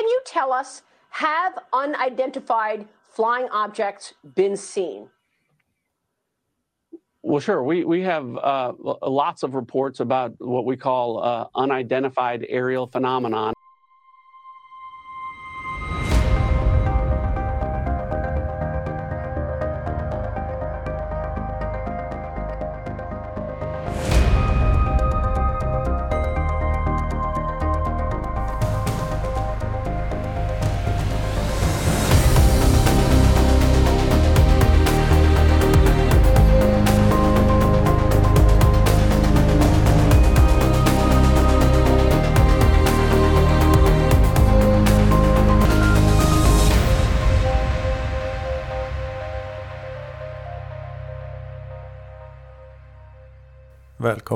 can 0.00 0.08
you 0.08 0.20
tell 0.24 0.50
us 0.50 0.82
have 1.10 1.58
unidentified 1.74 2.88
flying 3.02 3.48
objects 3.50 4.14
been 4.34 4.56
seen? 4.56 5.10
Well, 7.22 7.40
sure. 7.40 7.62
We 7.62 7.84
we 7.84 8.00
have 8.00 8.34
uh, 8.38 8.72
lots 9.02 9.42
of 9.42 9.54
reports 9.54 10.00
about 10.00 10.32
what 10.38 10.64
we 10.64 10.74
call 10.74 11.22
uh, 11.22 11.48
unidentified 11.54 12.46
aerial 12.48 12.86
phenomenon. 12.86 13.52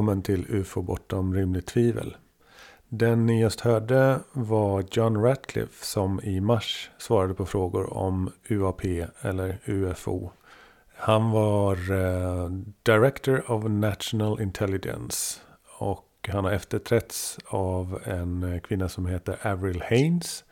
Välkommen 0.05 0.23
till 0.23 0.47
UFO 0.49 0.83
bortom 0.83 1.35
rimligt 1.35 1.67
tvivel. 1.67 2.17
Den 2.89 3.27
ni 3.27 3.41
just 3.41 3.61
hörde 3.61 4.21
var 4.33 4.85
John 4.91 5.23
Ratcliffe 5.23 5.85
som 5.85 6.21
i 6.21 6.41
mars 6.41 6.91
svarade 6.99 7.35
på 7.35 7.47
frågor 7.47 7.93
om 7.93 8.33
UAP 8.49 8.85
eller 9.21 9.59
UFO. 9.65 10.31
Han 10.95 11.31
var 11.31 11.77
eh, 11.93 12.51
Director 12.83 13.51
of 13.51 13.65
National 13.65 14.41
Intelligence 14.41 15.41
och 15.79 16.29
han 16.29 16.45
har 16.45 16.53
efterträtts 16.53 17.39
av 17.47 18.01
en 18.05 18.61
kvinna 18.61 18.89
som 18.89 19.07
heter 19.07 19.47
Avril 19.47 19.83
Haines 19.83 20.45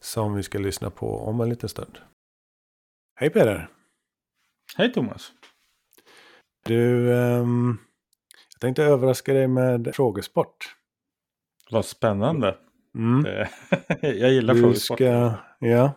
som 0.00 0.34
vi 0.34 0.42
ska 0.42 0.58
lyssna 0.58 0.90
på 0.90 1.18
om 1.18 1.40
en 1.40 1.48
liten 1.48 1.68
stund. 1.68 1.98
Hej 3.14 3.30
Peder! 3.30 3.68
Hej 4.76 4.92
Thomas! 4.92 5.32
Du... 6.64 7.10
Um, 7.12 7.78
jag 8.60 8.66
tänkte 8.66 8.84
överraska 8.84 9.32
dig 9.32 9.48
med 9.48 9.90
frågesport. 9.94 10.76
Vad 11.70 11.84
spännande. 11.84 12.56
Mm. 12.94 13.22
jag 14.00 14.32
gillar 14.32 14.54
du 14.54 14.60
frågesport. 14.60 14.98
Ska, 14.98 15.34
ja. 15.58 15.92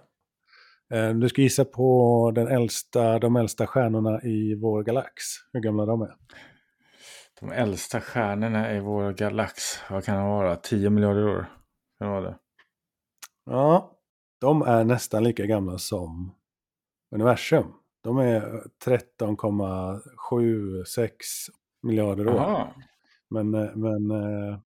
Eh, 0.94 1.09
du 1.09 1.30
ska 1.30 1.42
gissa 1.42 1.66
på 1.66 2.31
den 2.36 2.47
äldsta, 2.47 3.20
de 3.20 3.36
äldsta 3.36 3.67
stjärnorna 3.67 4.22
i 4.22 4.55
vår 4.55 4.83
galax. 4.83 5.23
Hur 5.53 5.59
gamla 5.59 5.86
de 5.86 6.02
är. 6.02 6.16
De 7.39 7.52
äldsta 7.52 8.02
stjärnorna 8.02 8.73
i 8.73 8.80
vår 8.80 9.11
galax. 9.11 9.61
Vad 9.89 10.05
kan 10.05 10.16
det 10.16 10.23
vara? 10.23 10.55
10 10.55 10.89
miljarder 10.89 11.27
år? 11.27 11.45
Kan 12.00 12.08
det 12.08 12.14
vara 12.14 12.30
det? 12.30 12.38
Ja, 13.45 13.92
de 14.42 14.61
är 14.61 14.83
nästan 14.83 15.23
lika 15.23 15.45
gamla 15.45 15.77
som 15.77 16.36
universum. 17.16 17.73
De 18.03 18.17
är 18.17 18.64
13,76 18.86 21.09
miljarder 21.84 22.28
år. 22.28 22.39
Aha. 22.39 22.73
Men, 23.30 23.53
eh, 23.53 23.76
men... 23.76 24.12
Eh, 24.12 24.59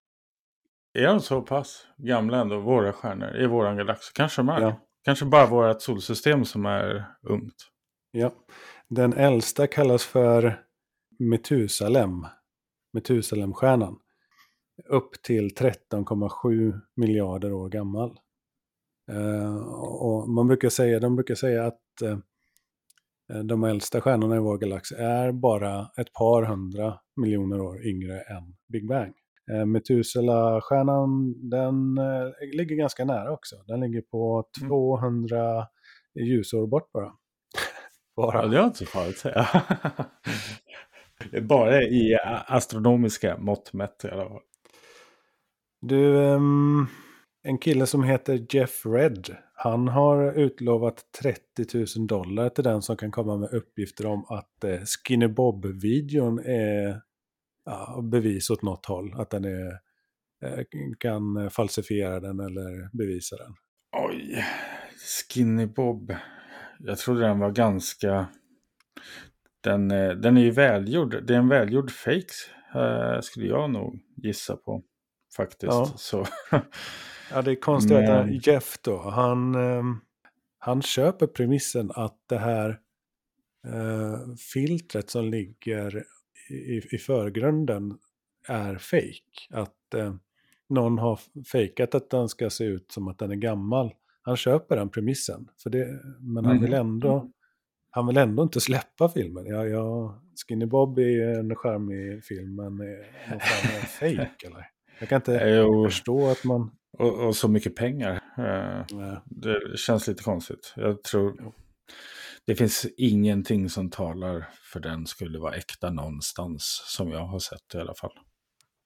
är 0.92 1.06
de 1.06 1.20
så 1.20 1.42
pass 1.42 1.86
gamla 1.96 2.40
ändå, 2.40 2.60
våra 2.60 2.92
stjärnor, 2.92 3.36
i 3.36 3.46
våran 3.46 3.76
galax? 3.76 4.10
Kanske 4.10 4.42
de 4.42 4.48
är. 4.48 4.60
Ja. 4.60 4.80
Kanske 5.02 5.24
bara 5.24 5.46
vårt 5.46 5.82
solsystem 5.82 6.44
som 6.44 6.66
är 6.66 7.04
ungt. 7.22 7.54
Ja. 8.10 8.32
Den 8.88 9.12
äldsta 9.12 9.66
kallas 9.66 10.04
för 10.04 10.64
Metusalem. 11.18 12.26
Metusalemstjärnan. 12.92 13.98
Upp 14.88 15.22
till 15.22 15.48
13,7 15.48 16.80
miljarder 16.96 17.52
år 17.52 17.68
gammal. 17.68 18.18
Uh, 19.12 19.56
och 19.76 20.28
man 20.28 20.46
brukar 20.46 20.68
säga, 20.68 21.00
de 21.00 21.16
brukar 21.16 21.34
säga 21.34 21.66
att 21.66 21.82
uh, 22.02 22.18
de 23.44 23.64
äldsta 23.64 24.00
stjärnorna 24.00 24.36
i 24.36 24.38
vår 24.38 24.58
galax 24.58 24.92
är 24.92 25.32
bara 25.32 25.90
ett 25.96 26.12
par 26.12 26.42
hundra 26.42 26.98
miljoner 27.16 27.60
år 27.60 27.86
yngre 27.86 28.20
än 28.20 28.56
Big 28.68 28.88
Bang. 28.88 29.14
Eh, 29.50 29.66
Methuselah-stjärnan 29.66 31.34
den 31.50 31.98
eh, 31.98 32.56
ligger 32.56 32.76
ganska 32.76 33.04
nära 33.04 33.32
också. 33.32 33.56
Den 33.66 33.80
ligger 33.80 34.00
på 34.00 34.44
200 34.68 35.38
mm. 35.38 36.28
ljusår 36.28 36.66
bort 36.66 36.92
bara. 36.92 37.12
bara. 38.16 38.42
Ja, 38.42 38.48
det 38.48 38.58
är 38.58 38.64
inte 38.64 38.78
så 38.78 38.86
farligt 38.86 39.18
säga. 39.18 39.46
bara 41.42 41.82
i 41.82 42.18
astronomiska 42.46 43.38
mått 43.38 43.72
mätt 43.72 44.04
i 44.04 44.08
alla 44.08 44.28
fall. 44.28 44.40
Du, 45.80 46.14
um, 46.14 46.86
en 47.42 47.58
kille 47.58 47.86
som 47.86 48.04
heter 48.04 48.46
Jeff 48.50 48.86
Red 48.86 49.36
han 49.60 49.88
har 49.88 50.32
utlovat 50.32 51.04
30 51.22 51.98
000 51.98 52.06
dollar 52.06 52.48
till 52.48 52.64
den 52.64 52.82
som 52.82 52.96
kan 52.96 53.10
komma 53.10 53.36
med 53.36 53.50
uppgifter 53.52 54.06
om 54.06 54.24
att 54.28 54.64
eh, 54.64 54.80
Skinny 54.80 55.28
Bob-videon 55.28 56.38
är 56.38 57.00
ja, 57.64 58.00
bevis 58.02 58.50
åt 58.50 58.62
något 58.62 58.86
håll. 58.86 59.14
Att 59.16 59.30
den 59.30 59.44
är, 59.44 59.70
eh, 60.44 60.64
kan 60.98 61.50
falsifiera 61.50 62.20
den 62.20 62.40
eller 62.40 62.96
bevisa 62.96 63.36
den. 63.36 63.54
Oj, 63.92 64.44
Skinny 65.28 65.66
Bob. 65.66 66.14
Jag 66.78 66.98
trodde 66.98 67.20
den 67.20 67.38
var 67.38 67.50
ganska... 67.50 68.26
Den, 69.60 69.90
eh, 69.90 70.10
den 70.10 70.36
är 70.36 70.42
ju 70.42 70.50
välgjord. 70.50 71.26
Det 71.26 71.34
är 71.34 71.38
en 71.38 71.48
välgjord 71.48 71.90
fake 71.90 72.34
eh, 72.74 73.20
skulle 73.20 73.46
jag 73.46 73.70
nog 73.70 74.00
gissa 74.16 74.56
på. 74.56 74.82
Faktiskt. 75.38 75.72
Ja. 75.72 75.92
Så. 75.96 76.26
Ja, 77.30 77.42
det 77.42 77.50
är 77.50 77.60
konstigt 77.60 77.92
Men... 77.92 78.36
att 78.36 78.46
Jeff 78.46 78.78
då, 78.82 78.98
han, 78.98 79.54
ehm, 79.54 80.00
han 80.58 80.82
köper 80.82 81.26
premissen 81.26 81.90
att 81.94 82.16
det 82.26 82.38
här 82.38 82.80
eh, 83.66 84.34
filtret 84.52 85.10
som 85.10 85.24
ligger 85.24 86.04
i, 86.50 86.94
i 86.94 86.98
förgrunden 86.98 87.98
är 88.48 88.78
fake. 88.78 89.48
Att 89.50 89.94
eh, 89.94 90.14
någon 90.68 90.98
har 90.98 91.20
fejkat 91.52 91.94
att 91.94 92.10
den 92.10 92.28
ska 92.28 92.50
se 92.50 92.64
ut 92.64 92.92
som 92.92 93.08
att 93.08 93.18
den 93.18 93.30
är 93.30 93.36
gammal. 93.36 93.94
Han 94.22 94.36
köper 94.36 94.76
den 94.76 94.88
premissen. 94.88 95.48
För 95.62 95.70
det, 95.70 96.00
men 96.20 96.44
han 96.44 96.60
vill 96.60 96.74
mm. 96.74 96.86
ändå 96.86 97.30
han 97.90 98.06
vill 98.06 98.16
ändå 98.16 98.42
inte 98.42 98.60
släppa 98.60 99.08
filmen. 99.08 99.46
Ja, 99.46 99.66
ja, 99.66 100.18
Skinny 100.48 100.66
Bob 100.66 100.98
är 100.98 101.38
en 101.38 101.56
charmig 101.56 102.24
film, 102.24 102.54
men 102.54 102.80
är 102.80 103.72
någon 103.72 103.86
fake 103.86 104.46
eller? 104.46 104.77
Jag 104.98 105.08
kan 105.08 105.16
inte 105.16 105.32
jo. 105.32 105.84
förstå 105.84 106.28
att 106.28 106.44
man... 106.44 106.70
Och, 106.98 107.26
och 107.26 107.36
så 107.36 107.48
mycket 107.48 107.76
pengar. 107.76 108.14
Eh, 108.38 109.18
det 109.24 109.78
känns 109.78 110.06
lite 110.06 110.22
konstigt. 110.22 110.72
Jag 110.76 111.02
tror... 111.02 111.52
Det 112.46 112.54
finns 112.54 112.86
ingenting 112.96 113.68
som 113.68 113.90
talar 113.90 114.48
för 114.72 114.80
den 114.80 115.06
skulle 115.06 115.38
vara 115.38 115.54
äkta 115.54 115.90
någonstans. 115.90 116.82
Som 116.86 117.10
jag 117.10 117.26
har 117.26 117.38
sett 117.38 117.74
i 117.74 117.78
alla 117.78 117.94
fall. 117.94 118.12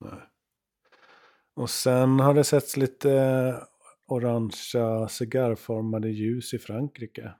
Nej. 0.00 0.20
Och 1.54 1.70
sen 1.70 2.20
har 2.20 2.34
det 2.34 2.44
setts 2.44 2.76
lite 2.76 3.54
orangea 4.06 5.08
cigarrformade 5.08 6.08
ljus 6.08 6.54
i 6.54 6.58
Frankrike. 6.58 7.32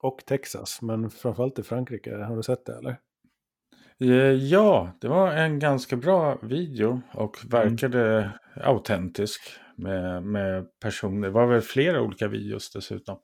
Och 0.00 0.22
Texas, 0.26 0.82
men 0.82 1.10
framförallt 1.10 1.58
i 1.58 1.62
Frankrike. 1.62 2.14
Har 2.14 2.36
du 2.36 2.42
sett 2.42 2.66
det 2.66 2.78
eller? 2.78 2.98
Eh, 4.00 4.08
ja, 4.32 4.96
det 5.00 5.08
var 5.08 5.32
en 5.32 5.58
ganska 5.58 5.96
bra 5.96 6.38
video 6.42 7.02
och 7.12 7.36
verkade 7.50 8.18
mm. 8.18 8.30
autentisk 8.68 9.40
med, 9.76 10.22
med 10.22 10.66
personer. 10.80 11.28
Det 11.28 11.34
var 11.34 11.46
väl 11.46 11.60
flera 11.60 12.02
olika 12.02 12.28
videos 12.28 12.70
dessutom. 12.70 13.18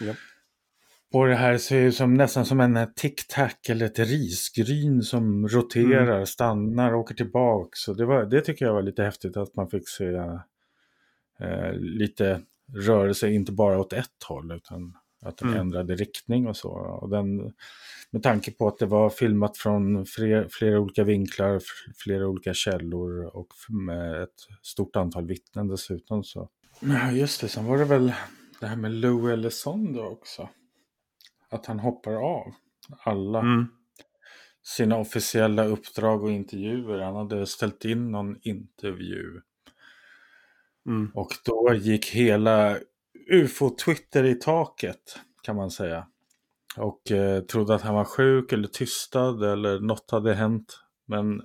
Ja. 0.00 0.14
Och 1.12 1.26
det 1.26 1.34
här 1.34 1.58
ser 1.58 1.80
ju 1.80 1.92
som, 1.92 2.14
nästan 2.14 2.46
som 2.46 2.60
en 2.60 2.76
tic-tac 2.76 3.70
eller 3.70 3.86
ett 3.86 3.98
risgryn 3.98 5.02
som 5.02 5.48
roterar, 5.48 6.14
mm. 6.14 6.26
stannar, 6.26 6.94
åker 6.94 7.14
tillbaks. 7.14 7.88
Och 7.88 7.96
det, 7.96 8.06
var, 8.06 8.24
det 8.24 8.40
tycker 8.40 8.64
jag 8.64 8.74
var 8.74 8.82
lite 8.82 9.02
häftigt 9.02 9.36
att 9.36 9.54
man 9.54 9.70
fick 9.70 9.88
se 9.88 10.04
eh, 11.40 11.72
lite 11.72 12.40
rörelse, 12.74 13.30
inte 13.30 13.52
bara 13.52 13.78
åt 13.78 13.92
ett 13.92 14.22
håll 14.28 14.52
utan 14.52 14.94
att 15.26 15.38
den 15.38 15.48
mm. 15.48 15.60
ändrade 15.60 15.94
riktning 15.94 16.46
och 16.46 16.56
så. 16.56 16.70
Och 16.70 17.10
den, 17.10 17.52
med 18.10 18.22
tanke 18.22 18.50
på 18.50 18.68
att 18.68 18.78
det 18.78 18.86
var 18.86 19.10
filmat 19.10 19.56
från 19.56 20.06
fler, 20.06 20.48
flera 20.50 20.80
olika 20.80 21.04
vinklar, 21.04 21.60
flera 21.96 22.28
olika 22.28 22.54
källor 22.54 23.36
och 23.36 23.48
med 23.68 24.22
ett 24.22 24.46
stort 24.62 24.96
antal 24.96 25.26
vittnen 25.26 25.68
dessutom. 25.68 26.24
Så. 26.24 26.48
Ja, 26.80 27.12
just 27.12 27.40
det. 27.40 27.48
Sen 27.48 27.64
var 27.64 27.78
det 27.78 27.84
väl 27.84 28.12
det 28.60 28.66
här 28.66 28.76
med 28.76 28.92
Lou 28.92 29.32
Ellison 29.32 30.00
också. 30.00 30.48
Att 31.50 31.66
han 31.66 31.78
hoppar 31.78 32.12
av 32.12 32.54
alla 32.98 33.40
mm. 33.40 33.66
sina 34.62 34.96
officiella 34.96 35.64
uppdrag 35.64 36.22
och 36.22 36.30
intervjuer. 36.30 36.98
Han 36.98 37.16
hade 37.16 37.46
ställt 37.46 37.84
in 37.84 38.10
någon 38.10 38.36
intervju. 38.42 39.40
Mm. 40.86 41.10
Och 41.14 41.32
då 41.44 41.74
gick 41.74 42.06
hela 42.06 42.78
ufo-twitter 43.30 44.24
i 44.24 44.34
taket 44.34 45.20
kan 45.42 45.56
man 45.56 45.70
säga. 45.70 46.06
Och 46.76 47.10
eh, 47.10 47.42
trodde 47.42 47.74
att 47.74 47.82
han 47.82 47.94
var 47.94 48.04
sjuk 48.04 48.52
eller 48.52 48.68
tystad 48.68 49.52
eller 49.52 49.80
något 49.80 50.10
hade 50.10 50.34
hänt. 50.34 50.80
Men 51.06 51.42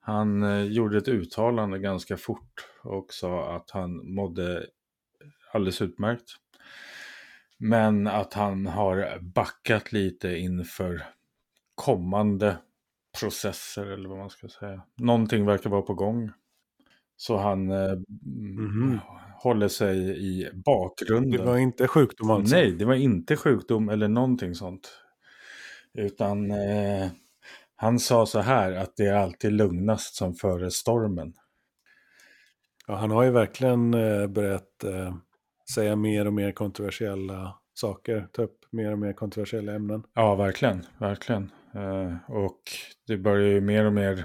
han 0.00 0.42
eh, 0.42 0.62
gjorde 0.62 0.98
ett 0.98 1.08
uttalande 1.08 1.78
ganska 1.78 2.16
fort 2.16 2.66
och 2.82 3.12
sa 3.12 3.56
att 3.56 3.70
han 3.70 4.14
mådde 4.14 4.66
alldeles 5.52 5.82
utmärkt. 5.82 6.30
Men 7.58 8.06
att 8.06 8.34
han 8.34 8.66
har 8.66 9.18
backat 9.20 9.92
lite 9.92 10.36
inför 10.36 11.06
kommande 11.74 12.56
processer 13.20 13.86
eller 13.86 14.08
vad 14.08 14.18
man 14.18 14.30
ska 14.30 14.48
säga. 14.48 14.82
Någonting 14.96 15.46
verkar 15.46 15.70
vara 15.70 15.82
på 15.82 15.94
gång. 15.94 16.32
Så 17.16 17.36
han 17.36 17.70
eh, 17.70 17.92
mm. 18.26 18.98
Håller 19.42 19.68
sig 19.68 19.98
i 20.18 20.50
bakgrunden. 20.64 21.40
Det 21.40 21.46
var 21.46 21.58
inte 21.58 21.88
sjukdom 21.88 22.30
alltså? 22.30 22.56
Nej, 22.56 22.72
det 22.72 22.84
var 22.84 22.94
inte 22.94 23.36
sjukdom 23.36 23.88
eller 23.88 24.08
någonting 24.08 24.54
sånt. 24.54 24.90
Utan 25.94 26.50
eh, 26.50 27.08
han 27.76 27.98
sa 27.98 28.26
så 28.26 28.40
här 28.40 28.72
att 28.72 28.96
det 28.96 29.06
är 29.06 29.14
alltid 29.14 29.52
lugnast 29.52 30.14
som 30.14 30.34
före 30.34 30.70
stormen. 30.70 31.34
Ja, 32.86 32.94
han 32.94 33.10
har 33.10 33.22
ju 33.22 33.30
verkligen 33.30 33.94
eh, 33.94 34.26
börjat 34.26 34.84
eh, 34.84 35.14
säga 35.74 35.96
mer 35.96 36.26
och 36.26 36.32
mer 36.32 36.52
kontroversiella 36.52 37.58
saker, 37.74 38.28
ta 38.32 38.42
upp 38.42 38.58
mer 38.70 38.92
och 38.92 38.98
mer 38.98 39.12
kontroversiella 39.12 39.72
ämnen. 39.72 40.02
Ja, 40.14 40.34
verkligen, 40.34 40.86
verkligen. 40.98 41.52
Eh, 41.74 42.30
och 42.30 42.62
det 43.06 43.16
börjar 43.16 43.48
ju 43.48 43.60
mer 43.60 43.84
och 43.84 43.92
mer 43.92 44.24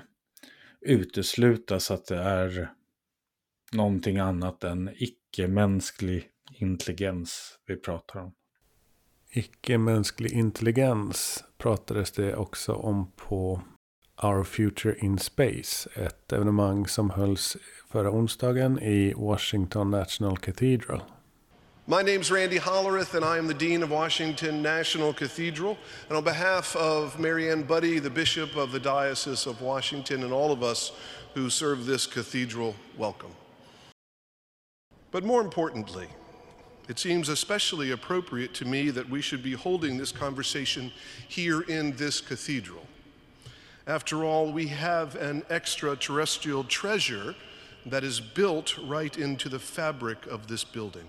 uteslutas 0.81 1.91
att 1.91 2.05
det 2.05 2.17
är 2.17 2.71
någonting 3.73 4.17
annat 4.17 4.63
än 4.63 4.89
icke-mänsklig 4.97 6.29
intelligens 6.53 7.59
vi 7.67 7.75
pratar 7.75 8.19
om. 8.19 8.33
Icke-mänsklig 9.31 10.31
intelligens 10.31 11.43
pratades 11.57 12.11
det 12.11 12.35
också 12.35 12.73
om 12.73 13.11
på 13.15 13.61
Our 14.23 14.43
Future 14.43 14.95
in 14.99 15.19
Space. 15.19 15.89
Ett 15.93 16.33
evenemang 16.33 16.87
som 16.87 17.09
hölls 17.09 17.57
förra 17.91 18.11
onsdagen 18.11 18.79
i 18.79 19.13
Washington 19.13 19.91
National 19.91 20.37
Cathedral. 20.37 21.01
My 21.85 22.01
name's 22.01 22.31
Randy 22.31 22.59
Hollerith, 22.59 23.15
and 23.15 23.25
I 23.25 23.37
am 23.37 23.47
the 23.47 23.67
Dean 23.67 23.83
of 23.83 23.89
Washington 23.89 24.61
National 24.61 25.13
Cathedral. 25.13 25.75
And 26.07 26.17
on 26.17 26.23
behalf 26.23 26.75
of 26.75 27.19
Marianne 27.19 27.63
Buddy, 27.63 27.99
the 27.99 28.09
Bishop 28.09 28.55
of 28.55 28.71
the 28.71 28.79
Diocese 28.79 29.49
of 29.49 29.61
Washington, 29.61 30.23
and 30.23 30.31
all 30.31 30.51
of 30.51 30.63
us 30.63 30.91
who 31.33 31.49
serve 31.49 31.85
this 31.85 32.07
cathedral, 32.07 32.75
welcome. 32.97 33.31
But 35.13 35.23
more 35.23 35.41
importantly, 35.41 36.07
it 36.89 36.97
seems 36.97 37.29
especially 37.29 37.91
appropriate 37.91 38.55
to 38.55 38.65
me 38.65 38.89
that 38.89 39.07
we 39.07 39.21
should 39.21 39.43
be 39.43 39.53
holding 39.53 39.95
this 39.95 40.11
conversation 40.11 40.91
here 41.27 41.61
in 41.61 41.95
this 41.95 42.19
cathedral. 42.19 42.81
After 43.85 44.25
all, 44.25 44.51
we 44.51 44.67
have 44.67 45.15
an 45.15 45.43
extraterrestrial 45.51 46.63
treasure 46.63 47.35
that 47.85 48.03
is 48.03 48.19
built 48.19 48.75
right 48.79 49.15
into 49.15 49.49
the 49.49 49.59
fabric 49.59 50.25
of 50.25 50.47
this 50.47 50.63
building. 50.63 51.07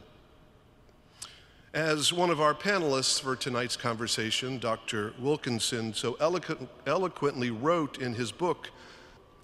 As 1.73 2.13
one 2.13 2.29
of 2.29 2.43
our 2.43 2.55
panelists 2.55 3.19
for 3.19 3.35
tonight's 3.35 3.77
conversation, 3.77 4.59
Dr. 4.59 5.15
Wilkinson, 5.19 5.95
so 5.95 6.19
eloquent, 6.21 6.69
eloquently 6.87 7.51
wrote 7.51 8.03
in 8.03 8.13
his 8.13 8.33
book, 8.33 8.69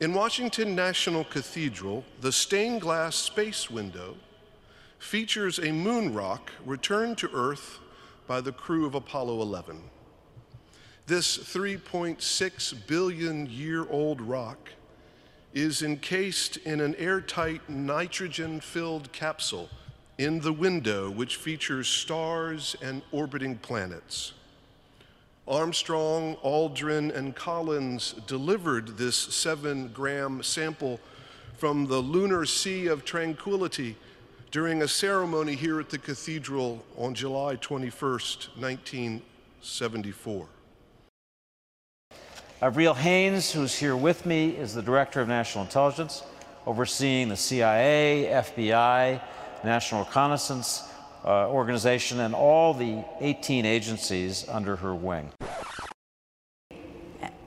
in 0.00 0.12
Washington 0.12 0.74
National 0.74 1.24
Cathedral, 1.24 2.04
the 2.20 2.30
stained 2.30 2.82
glass 2.82 3.16
space 3.16 3.70
window 3.70 4.16
features 5.00 5.58
a 5.58 5.72
moon 5.72 6.12
rock 6.14 6.52
returned 6.64 7.18
to 7.18 7.30
Earth 7.32 7.78
by 8.26 8.40
the 8.40 8.52
crew 8.52 8.86
of 8.86 8.94
Apollo 8.94 9.40
11. 9.40 9.80
This 11.06 11.38
3.6 11.38 12.86
billion 12.86 13.46
year 13.46 13.88
old 13.90 14.20
rock 14.20 14.68
is 15.52 15.82
encased 15.82 16.58
in 16.58 16.80
an 16.80 16.94
airtight 16.96 17.68
nitrogen 17.68 18.60
filled 18.60 19.10
capsule 19.10 19.68
in 20.18 20.38
the 20.40 20.52
window, 20.52 21.10
which 21.10 21.36
features 21.36 21.88
stars 21.88 22.76
and 22.82 23.02
orbiting 23.10 23.56
planets. 23.56 24.34
Armstrong, 25.48 26.36
Aldrin, 26.44 27.12
and 27.16 27.34
Collins 27.34 28.14
delivered 28.26 28.98
this 28.98 29.16
seven 29.16 29.88
gram 29.88 30.42
sample 30.42 31.00
from 31.56 31.86
the 31.86 31.98
lunar 31.98 32.44
Sea 32.44 32.86
of 32.86 33.04
Tranquility 33.04 33.96
during 34.50 34.82
a 34.82 34.88
ceremony 34.88 35.54
here 35.54 35.78
at 35.78 35.90
the 35.90 35.98
cathedral 35.98 36.84
on 36.96 37.14
July 37.14 37.54
21st, 37.56 38.56
1974. 38.58 40.46
Avril 42.60 42.94
Haines, 42.94 43.52
who's 43.52 43.78
here 43.78 43.96
with 43.96 44.26
me, 44.26 44.50
is 44.50 44.74
the 44.74 44.82
Director 44.82 45.20
of 45.20 45.28
National 45.28 45.64
Intelligence, 45.64 46.24
overseeing 46.66 47.28
the 47.28 47.36
CIA, 47.36 48.28
FBI, 48.32 49.22
National 49.64 50.04
Reconnaissance 50.04 50.82
uh, 51.24 51.48
Organization, 51.48 52.20
and 52.20 52.34
all 52.34 52.74
the 52.74 53.04
18 53.20 53.64
agencies 53.64 54.48
under 54.48 54.74
her 54.76 54.94
wing. 54.94 55.30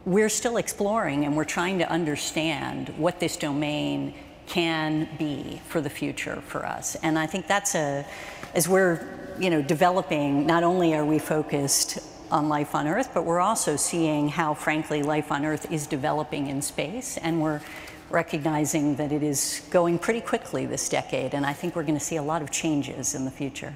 We're 0.06 0.30
still 0.30 0.58
exploring 0.58 1.26
and 1.26 1.36
we're 1.36 1.44
trying 1.46 1.80
to 1.80 1.90
understand 1.90 2.90
what 2.98 3.20
this 3.20 3.38
domain 3.38 4.14
can 4.48 5.08
be 5.18 5.62
for 5.68 5.82
the 5.82 5.90
future 5.90 6.42
for 6.48 6.66
us. 6.66 6.96
And 7.04 7.18
I 7.18 7.26
think 7.26 7.48
that's 7.48 7.76
a, 7.76 8.06
as 8.54 8.68
we're 8.68 9.08
you 9.40 9.50
know, 9.50 9.62
developing, 9.62 10.46
not 10.46 10.64
only 10.64 10.94
are 10.94 11.06
we 11.06 11.20
focused 11.20 12.00
on 12.32 12.50
life 12.50 12.76
on 12.76 12.88
Earth, 12.88 13.12
but 13.14 13.26
we're 13.26 13.40
also 13.40 13.76
seeing 13.76 14.28
how, 14.28 14.54
frankly, 14.54 15.04
life 15.04 15.32
on 15.32 15.46
Earth 15.46 15.72
is 15.72 15.88
developing 15.88 16.48
in 16.48 16.62
space. 16.62 17.18
And 17.18 17.42
we're 17.42 17.62
recognizing 18.10 18.96
that 18.96 19.12
it 19.12 19.24
is 19.24 19.66
going 19.72 19.98
pretty 20.00 20.22
quickly 20.22 20.66
this 20.66 20.88
decade, 20.88 21.34
and 21.34 21.46
I 21.46 21.54
think 21.54 21.76
we're 21.76 21.84
going 21.84 21.98
to 21.98 22.04
see 22.04 22.18
a 22.18 22.24
lot 22.24 22.42
of 22.42 22.52
changes 22.52 23.16
in 23.16 23.26
the 23.26 23.32
future. 23.32 23.74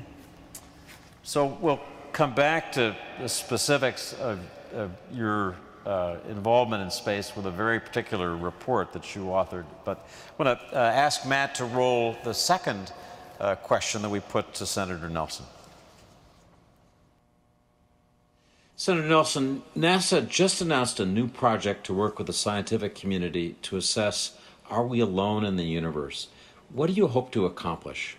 So 1.24 1.58
we'll 1.60 1.80
come 2.14 2.34
back 2.36 2.72
to 2.74 2.96
the 3.20 3.28
specifics 3.28 4.14
of, 4.14 4.40
of 4.74 4.92
your 5.12 5.56
uh, 5.88 6.18
involvement 6.28 6.84
in 6.84 6.92
space 6.92 7.36
with 7.36 7.46
a 7.46 7.52
very 7.52 7.80
particular 7.80 8.36
report 8.36 8.92
that 8.92 9.16
you 9.16 9.24
authored. 9.26 9.64
But 9.86 10.06
I 10.38 10.44
want 10.44 10.60
to 10.60 10.76
uh, 10.76 10.80
ask 10.80 11.26
Matt 11.26 11.56
to 11.56 11.66
roll 11.66 12.18
the 12.26 12.34
second 12.34 12.92
uh, 13.40 13.56
question 13.56 14.02
that 14.02 14.10
we 14.10 14.20
put 14.20 14.54
to 14.56 14.66
Senator 14.66 15.10
Nelson. 15.10 15.46
Senator 18.76 19.08
Nelson, 19.08 19.64
NASA 19.78 20.28
just 20.28 20.62
announced 20.62 21.00
a 21.00 21.06
new 21.06 21.28
project 21.28 21.86
to 21.86 21.94
work 21.94 22.18
with 22.18 22.28
the 22.28 22.34
scientific 22.34 22.94
community 22.94 23.56
to 23.64 23.78
assess 23.78 24.38
are 24.70 24.86
we 24.86 25.00
alone 25.00 25.46
in 25.46 25.56
the 25.56 25.64
universe? 25.64 26.28
What 26.74 26.88
do 26.88 26.94
you 26.94 27.08
hope 27.08 27.32
to 27.32 27.46
accomplish? 27.46 28.18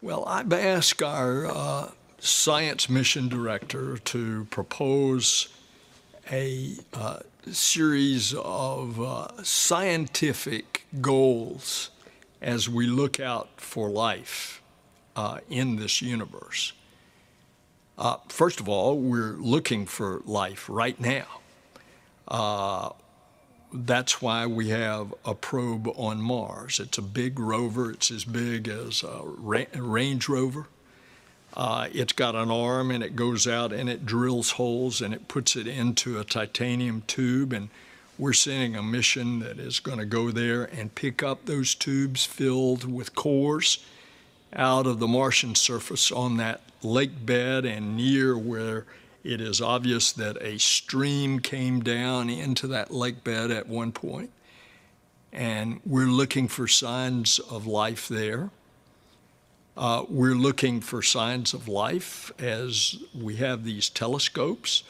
Well, 0.00 0.24
I've 0.26 0.52
asked 0.52 1.02
our 1.02 1.46
uh, 1.46 1.90
science 2.18 2.88
mission 2.88 3.28
director 3.28 3.98
to 3.98 4.46
propose 4.50 5.48
a 6.30 6.74
uh, 6.92 7.18
series 7.50 8.34
of 8.34 9.00
uh, 9.00 9.42
scientific 9.42 10.86
goals 11.00 11.90
as 12.40 12.68
we 12.68 12.86
look 12.86 13.20
out 13.20 13.48
for 13.56 13.88
life 13.88 14.62
uh, 15.16 15.38
in 15.48 15.76
this 15.76 16.00
universe. 16.02 16.72
Uh, 17.96 18.16
first 18.28 18.60
of 18.60 18.68
all, 18.68 18.98
we're 18.98 19.36
looking 19.38 19.86
for 19.86 20.20
life 20.24 20.68
right 20.68 20.98
now. 20.98 21.26
Uh, 22.26 22.90
that's 23.72 24.22
why 24.22 24.46
we 24.46 24.68
have 24.68 25.12
a 25.24 25.34
probe 25.34 25.88
on 25.96 26.20
Mars. 26.20 26.80
It's 26.80 26.98
a 26.98 27.02
big 27.02 27.38
rover. 27.38 27.90
It's 27.90 28.10
as 28.10 28.24
big 28.24 28.68
as 28.68 29.02
a 29.02 29.22
Range 29.24 30.28
Rover. 30.28 30.68
Uh, 31.56 31.88
it's 31.92 32.12
got 32.12 32.34
an 32.34 32.50
arm 32.50 32.90
and 32.90 33.04
it 33.04 33.14
goes 33.14 33.46
out 33.46 33.72
and 33.72 33.88
it 33.88 34.04
drills 34.04 34.52
holes 34.52 35.00
and 35.00 35.14
it 35.14 35.28
puts 35.28 35.54
it 35.54 35.68
into 35.68 36.18
a 36.18 36.24
titanium 36.24 37.02
tube. 37.06 37.52
And 37.52 37.68
we're 38.18 38.32
sending 38.32 38.74
a 38.74 38.82
mission 38.82 39.38
that 39.38 39.58
is 39.58 39.78
going 39.78 39.98
to 39.98 40.04
go 40.04 40.30
there 40.30 40.64
and 40.64 40.94
pick 40.94 41.22
up 41.22 41.46
those 41.46 41.74
tubes 41.74 42.24
filled 42.24 42.92
with 42.92 43.14
cores 43.14 43.84
out 44.52 44.86
of 44.86 44.98
the 44.98 45.08
Martian 45.08 45.54
surface 45.54 46.10
on 46.10 46.36
that 46.36 46.60
lake 46.82 47.24
bed 47.24 47.64
and 47.64 47.96
near 47.96 48.36
where 48.36 48.84
it 49.22 49.40
is 49.40 49.60
obvious 49.60 50.12
that 50.12 50.36
a 50.42 50.58
stream 50.58 51.40
came 51.40 51.82
down 51.82 52.28
into 52.28 52.66
that 52.68 52.92
lake 52.92 53.24
bed 53.24 53.50
at 53.50 53.68
one 53.68 53.90
point. 53.90 54.30
And 55.32 55.80
we're 55.84 56.06
looking 56.06 56.46
for 56.46 56.68
signs 56.68 57.38
of 57.38 57.66
life 57.66 58.06
there. 58.06 58.50
Uh, 59.76 60.04
we're 60.08 60.36
looking 60.36 60.80
for 60.80 61.02
signs 61.02 61.52
of 61.52 61.66
life 61.66 62.30
as 62.38 62.96
we 63.12 63.36
have 63.36 63.64
these 63.64 63.88
telescopes, 63.88 64.84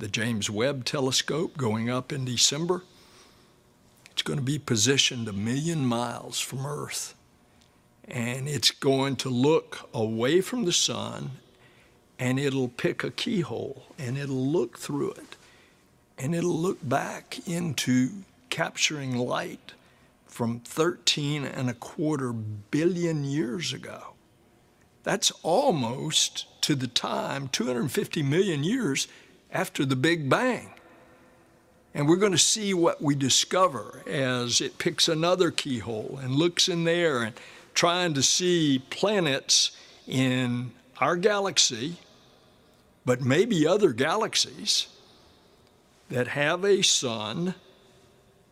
the 0.00 0.08
James 0.08 0.50
Webb 0.50 0.84
telescope 0.84 1.56
going 1.56 1.88
up 1.88 2.12
in 2.12 2.24
December. 2.24 2.82
It's 4.10 4.22
going 4.22 4.40
to 4.40 4.44
be 4.44 4.58
positioned 4.58 5.28
a 5.28 5.32
million 5.32 5.86
miles 5.86 6.40
from 6.40 6.66
Earth 6.66 7.14
and 8.08 8.48
it's 8.48 8.72
going 8.72 9.16
to 9.16 9.28
look 9.28 9.88
away 9.94 10.40
from 10.40 10.64
the 10.64 10.72
sun 10.72 11.30
and 12.18 12.38
it'll 12.38 12.68
pick 12.68 13.04
a 13.04 13.12
keyhole 13.12 13.84
and 13.98 14.18
it'll 14.18 14.50
look 14.50 14.78
through 14.78 15.12
it 15.12 15.36
and 16.18 16.34
it'll 16.34 16.58
look 16.58 16.78
back 16.86 17.38
into 17.46 18.10
capturing 18.50 19.16
light 19.16 19.74
from 20.26 20.58
13 20.58 21.44
and 21.44 21.70
a 21.70 21.74
quarter 21.74 22.32
billion 22.32 23.22
years 23.24 23.72
ago. 23.72 24.13
That's 25.04 25.30
almost 25.42 26.46
to 26.62 26.74
the 26.74 26.88
time, 26.88 27.48
250 27.48 28.22
million 28.22 28.64
years 28.64 29.06
after 29.52 29.84
the 29.84 29.96
Big 29.96 30.28
Bang. 30.28 30.70
And 31.94 32.08
we're 32.08 32.16
going 32.16 32.32
to 32.32 32.38
see 32.38 32.74
what 32.74 33.00
we 33.00 33.14
discover 33.14 34.02
as 34.08 34.60
it 34.60 34.78
picks 34.78 35.06
another 35.06 35.50
keyhole 35.52 36.18
and 36.20 36.34
looks 36.34 36.68
in 36.68 36.84
there 36.84 37.22
and 37.22 37.34
trying 37.74 38.14
to 38.14 38.22
see 38.22 38.82
planets 38.90 39.76
in 40.08 40.72
our 40.98 41.16
galaxy, 41.16 41.98
but 43.04 43.20
maybe 43.20 43.66
other 43.66 43.92
galaxies 43.92 44.88
that 46.08 46.28
have 46.28 46.64
a 46.64 46.82
sun, 46.82 47.54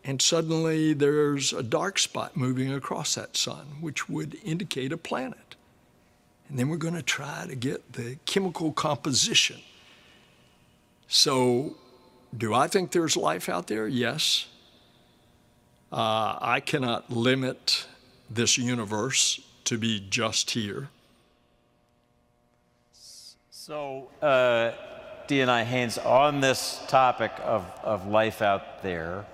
and 0.03 0.21
suddenly 0.21 0.93
there's 0.93 1.51
a 1.51 1.63
dark 1.63 1.97
spot 1.99 2.37
moving 2.37 2.73
across 2.73 3.15
that 3.15 3.35
sun, 3.35 3.77
which 3.81 4.07
would 4.07 4.37
indicate 4.43 4.91
a 4.91 4.97
planet. 4.97 5.39
And 6.53 6.59
then 6.59 6.69
we're 6.69 6.77
going 6.77 6.93
to 6.93 7.01
try 7.01 7.47
to 7.47 7.55
get 7.55 7.93
the 7.93 8.15
chemical 8.27 8.71
composition. 8.71 9.59
So, 11.07 11.77
do 12.37 12.53
I 12.53 12.67
think 12.67 12.91
there's 12.91 13.17
life 13.17 13.49
out 13.49 13.65
there? 13.65 13.87
Yes. 13.87 14.45
Uh, 15.91 16.37
I 16.39 16.59
cannot 16.59 17.09
limit 17.09 17.87
this 18.29 18.55
universe 18.55 19.41
to 19.63 19.79
be 19.79 20.05
just 20.11 20.51
here. 20.51 20.89
So, 23.49 24.11
uh, 24.21 24.73
DNI 25.27 25.63
Haines, 25.63 25.97
on 25.97 26.39
this 26.39 26.83
topic 26.87 27.31
of, 27.41 27.65
of 27.81 28.05
life 28.05 28.43
out 28.43 28.83
there, 28.83 29.25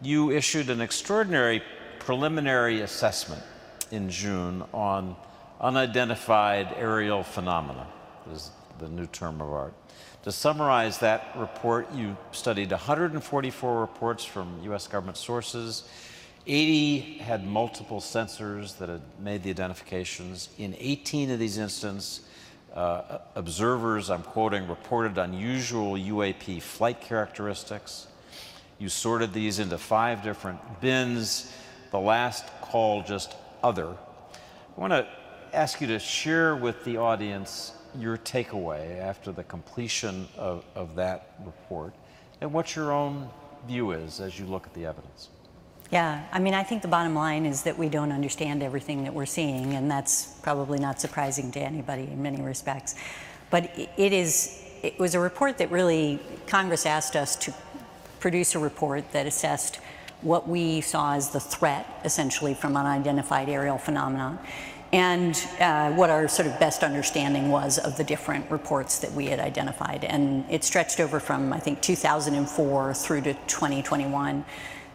you 0.00 0.30
issued 0.30 0.70
an 0.70 0.80
extraordinary 0.80 1.60
preliminary 1.98 2.82
assessment 2.82 3.42
in 3.90 4.08
June 4.08 4.62
on 4.72 5.16
unidentified 5.62 6.74
aerial 6.76 7.22
phenomena, 7.22 7.86
is 8.32 8.50
the 8.78 8.88
new 8.88 9.06
term 9.06 9.40
of 9.40 9.52
art. 9.52 9.74
To 10.24 10.32
summarize 10.32 10.98
that 10.98 11.32
report, 11.36 11.92
you 11.94 12.16
studied 12.32 12.70
144 12.70 13.80
reports 13.80 14.24
from 14.24 14.60
US 14.64 14.86
government 14.86 15.16
sources. 15.16 15.88
80 16.46 17.18
had 17.18 17.46
multiple 17.46 18.00
sensors 18.00 18.76
that 18.78 18.88
had 18.88 19.02
made 19.20 19.44
the 19.44 19.50
identifications. 19.50 20.48
In 20.58 20.74
18 20.78 21.30
of 21.30 21.38
these 21.38 21.58
instances, 21.58 22.26
uh, 22.74 23.18
observers, 23.34 24.10
I'm 24.10 24.22
quoting, 24.22 24.66
reported 24.66 25.18
unusual 25.18 25.94
UAP 25.94 26.60
flight 26.62 27.00
characteristics. 27.00 28.06
You 28.78 28.88
sorted 28.88 29.32
these 29.32 29.58
into 29.58 29.78
five 29.78 30.22
different 30.22 30.58
bins. 30.80 31.52
The 31.90 32.00
last 32.00 32.46
call 32.62 33.02
just 33.02 33.36
other. 33.62 33.88
I 33.88 34.80
want 34.80 34.92
to 34.92 35.06
ask 35.52 35.80
you 35.80 35.86
to 35.88 35.98
share 35.98 36.56
with 36.56 36.82
the 36.84 36.96
audience 36.96 37.72
your 37.98 38.16
takeaway 38.16 38.98
after 39.00 39.32
the 39.32 39.44
completion 39.44 40.26
of, 40.36 40.64
of 40.74 40.94
that 40.96 41.34
report 41.44 41.92
and 42.40 42.52
what 42.52 42.74
your 42.74 42.92
own 42.92 43.28
view 43.66 43.92
is 43.92 44.20
as 44.20 44.38
you 44.38 44.46
look 44.46 44.66
at 44.66 44.74
the 44.74 44.86
evidence. 44.86 45.28
Yeah, 45.90 46.24
I 46.32 46.38
mean, 46.38 46.54
I 46.54 46.62
think 46.62 46.80
the 46.80 46.88
bottom 46.88 47.14
line 47.14 47.44
is 47.44 47.64
that 47.64 47.76
we 47.76 47.90
don't 47.90 48.12
understand 48.12 48.62
everything 48.62 49.04
that 49.04 49.12
we're 49.12 49.26
seeing, 49.26 49.74
and 49.74 49.90
that's 49.90 50.38
probably 50.42 50.78
not 50.78 50.98
surprising 51.00 51.52
to 51.52 51.60
anybody 51.60 52.04
in 52.04 52.22
many 52.22 52.40
respects. 52.40 52.94
But 53.50 53.70
it 53.98 54.12
is, 54.14 54.64
it 54.82 54.98
was 54.98 55.14
a 55.14 55.20
report 55.20 55.58
that 55.58 55.70
really, 55.70 56.18
Congress 56.46 56.86
asked 56.86 57.14
us 57.14 57.36
to 57.36 57.52
produce 58.20 58.54
a 58.54 58.58
report 58.58 59.12
that 59.12 59.26
assessed 59.26 59.80
what 60.22 60.48
we 60.48 60.80
saw 60.80 61.12
as 61.14 61.30
the 61.30 61.40
threat, 61.40 62.00
essentially, 62.04 62.54
from 62.54 62.74
unidentified 62.74 63.50
aerial 63.50 63.76
phenomena, 63.76 64.38
and 64.92 65.34
uh, 65.58 65.90
what 65.92 66.10
our 66.10 66.28
sort 66.28 66.46
of 66.46 66.58
best 66.60 66.82
understanding 66.82 67.48
was 67.48 67.78
of 67.78 67.96
the 67.96 68.04
different 68.04 68.50
reports 68.50 68.98
that 68.98 69.12
we 69.12 69.26
had 69.26 69.40
identified. 69.40 70.04
And 70.04 70.44
it 70.50 70.64
stretched 70.64 71.00
over 71.00 71.18
from, 71.18 71.52
I 71.52 71.60
think, 71.60 71.80
2004 71.80 72.94
through 72.94 73.22
to 73.22 73.34
2021 73.34 74.44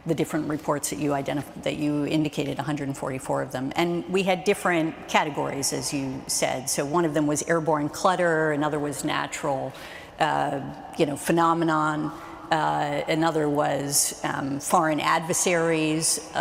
the 0.05 0.15
different 0.15 0.47
reports 0.47 0.89
that 0.89 0.99
you 0.99 1.13
identified, 1.13 1.63
that 1.63 1.75
you 1.75 2.05
indicated 2.05 2.57
144 2.57 3.41
of 3.41 3.51
them. 3.51 3.73
And 3.75 4.07
we 4.07 4.23
had 4.23 4.45
different 4.45 5.09
categories, 5.09 5.73
as 5.73 5.93
you 5.93 6.21
said. 6.27 6.69
So 6.69 6.85
one 6.85 7.03
of 7.03 7.13
them 7.13 7.27
was 7.27 7.43
airborne 7.43 7.89
clutter, 7.89 8.53
another 8.53 8.79
was 8.79 9.03
natural, 9.03 9.73
uh, 10.19 10.61
you 10.97 11.05
know, 11.05 11.17
phenomenon. 11.17 12.11
Uh, 12.49 13.03
another 13.09 13.49
was 13.49 14.21
um, 14.23 14.61
foreign 14.61 15.01
adversaries. 15.01 16.31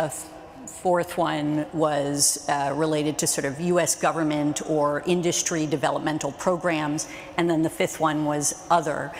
Fourth 0.81 1.17
one 1.17 1.65
was 1.73 2.47
uh, 2.47 2.71
related 2.75 3.17
to 3.19 3.27
sort 3.27 3.45
of 3.45 3.59
U.S. 3.59 3.95
government 3.95 4.61
or 4.69 5.01
industry 5.05 5.65
developmental 5.65 6.31
programs, 6.31 7.07
and 7.37 7.49
then 7.49 7.63
the 7.63 7.69
fifth 7.69 7.99
one 7.99 8.25
was 8.25 8.63
other. 8.69 9.11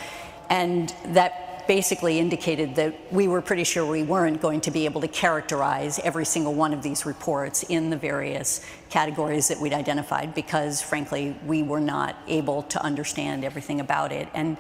And 0.50 0.94
that 1.08 1.48
basically 1.68 2.20
indicated 2.20 2.76
that 2.76 2.96
we 3.12 3.28
were 3.28 3.42
pretty 3.42 3.64
sure 3.64 3.86
we 3.86 4.04
weren't 4.04 4.42
going 4.42 4.62
to 4.62 4.72
be 4.72 4.86
able 4.86 5.02
to 5.02 5.08
characterize 5.08 6.00
every 6.00 6.26
single 6.26 6.54
one 6.54 6.74
of 6.74 6.82
these 6.82 7.06
reports 7.06 7.64
in 7.64 7.90
the 7.90 7.98
various 7.98 8.66
categories 8.90 9.50
that 9.50 9.60
we'd 9.60 9.74
identified 9.74 10.34
because, 10.34 10.82
frankly, 10.82 11.36
we 11.46 11.64
were 11.64 11.82
not 11.82 12.16
able 12.28 12.64
to 12.64 12.82
understand 12.82 13.44
everything 13.44 13.82
about 13.82 14.12
it. 14.12 14.30
And 14.34 14.58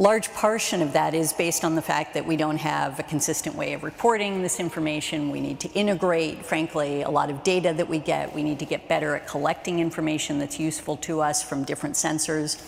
a 0.00 0.02
large 0.02 0.32
portion 0.32 0.80
of 0.80 0.94
that 0.94 1.12
is 1.12 1.34
based 1.34 1.62
on 1.62 1.74
the 1.74 1.82
fact 1.82 2.14
that 2.14 2.24
we 2.24 2.34
don't 2.34 2.56
have 2.56 2.98
a 2.98 3.02
consistent 3.02 3.54
way 3.54 3.74
of 3.74 3.84
reporting 3.84 4.40
this 4.40 4.58
information. 4.58 5.28
We 5.28 5.42
need 5.42 5.60
to 5.60 5.68
integrate, 5.72 6.42
frankly, 6.42 7.02
a 7.02 7.10
lot 7.10 7.28
of 7.28 7.42
data 7.42 7.74
that 7.74 7.86
we 7.86 7.98
get. 7.98 8.34
We 8.34 8.42
need 8.42 8.60
to 8.60 8.64
get 8.64 8.88
better 8.88 9.14
at 9.14 9.28
collecting 9.28 9.78
information 9.78 10.38
that's 10.38 10.58
useful 10.58 10.96
to 10.98 11.20
us 11.20 11.42
from 11.42 11.64
different 11.64 11.96
sensors 11.96 12.64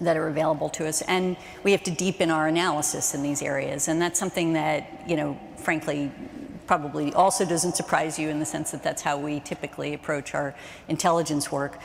that 0.00 0.16
are 0.16 0.26
available 0.28 0.70
to 0.70 0.86
us. 0.86 1.02
And 1.02 1.36
we 1.64 1.72
have 1.72 1.82
to 1.82 1.90
deepen 1.90 2.30
our 2.30 2.48
analysis 2.48 3.14
in 3.14 3.22
these 3.22 3.42
areas. 3.42 3.86
And 3.86 4.00
that's 4.00 4.18
something 4.18 4.54
that, 4.54 5.06
you 5.06 5.16
know, 5.16 5.38
frankly, 5.58 6.10
probably 6.66 7.12
also 7.12 7.44
doesn't 7.44 7.76
surprise 7.76 8.18
you 8.18 8.30
in 8.30 8.38
the 8.38 8.46
sense 8.46 8.70
that 8.70 8.82
that's 8.82 9.02
how 9.02 9.18
we 9.18 9.40
typically 9.40 9.92
approach 9.92 10.34
our 10.34 10.54
intelligence 10.88 11.52
work. 11.52 11.78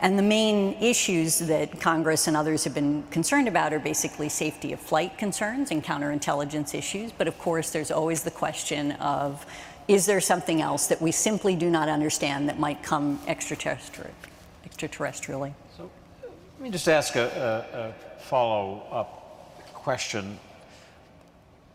And 0.00 0.16
the 0.16 0.22
main 0.22 0.76
issues 0.80 1.40
that 1.40 1.80
Congress 1.80 2.28
and 2.28 2.36
others 2.36 2.62
have 2.64 2.74
been 2.74 3.02
concerned 3.10 3.48
about 3.48 3.72
are 3.72 3.80
basically 3.80 4.28
safety 4.28 4.72
of 4.72 4.78
flight 4.78 5.18
concerns 5.18 5.72
and 5.72 5.82
counterintelligence 5.82 6.74
issues. 6.74 7.10
But 7.10 7.26
of 7.26 7.36
course, 7.38 7.70
there's 7.70 7.90
always 7.90 8.22
the 8.22 8.30
question 8.30 8.92
of 8.92 9.44
is 9.88 10.06
there 10.06 10.20
something 10.20 10.60
else 10.60 10.86
that 10.88 11.00
we 11.00 11.10
simply 11.10 11.56
do 11.56 11.70
not 11.70 11.88
understand 11.88 12.48
that 12.48 12.58
might 12.58 12.82
come 12.82 13.18
extraterrestrially? 13.26 15.54
Let 15.78 16.60
me 16.60 16.70
just 16.70 16.88
ask 16.88 17.16
a, 17.16 17.64
a, 17.72 17.78
a 17.78 18.20
follow 18.20 18.82
up 18.90 19.72
question. 19.72 20.38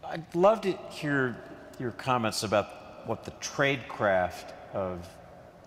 I'd 0.06 0.36
love 0.36 0.62
to 0.62 0.74
hear 0.90 1.38
your 1.80 1.92
comments 1.92 2.44
about 2.44 3.08
what 3.08 3.24
the 3.24 3.32
tradecraft 3.32 4.52
of 4.74 5.08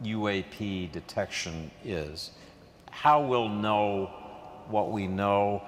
UAP 0.02 0.92
detection 0.92 1.70
is. 1.84 2.30
How 2.96 3.20
we'll 3.20 3.50
know 3.50 4.06
what 4.68 4.90
we 4.90 5.06
know. 5.06 5.62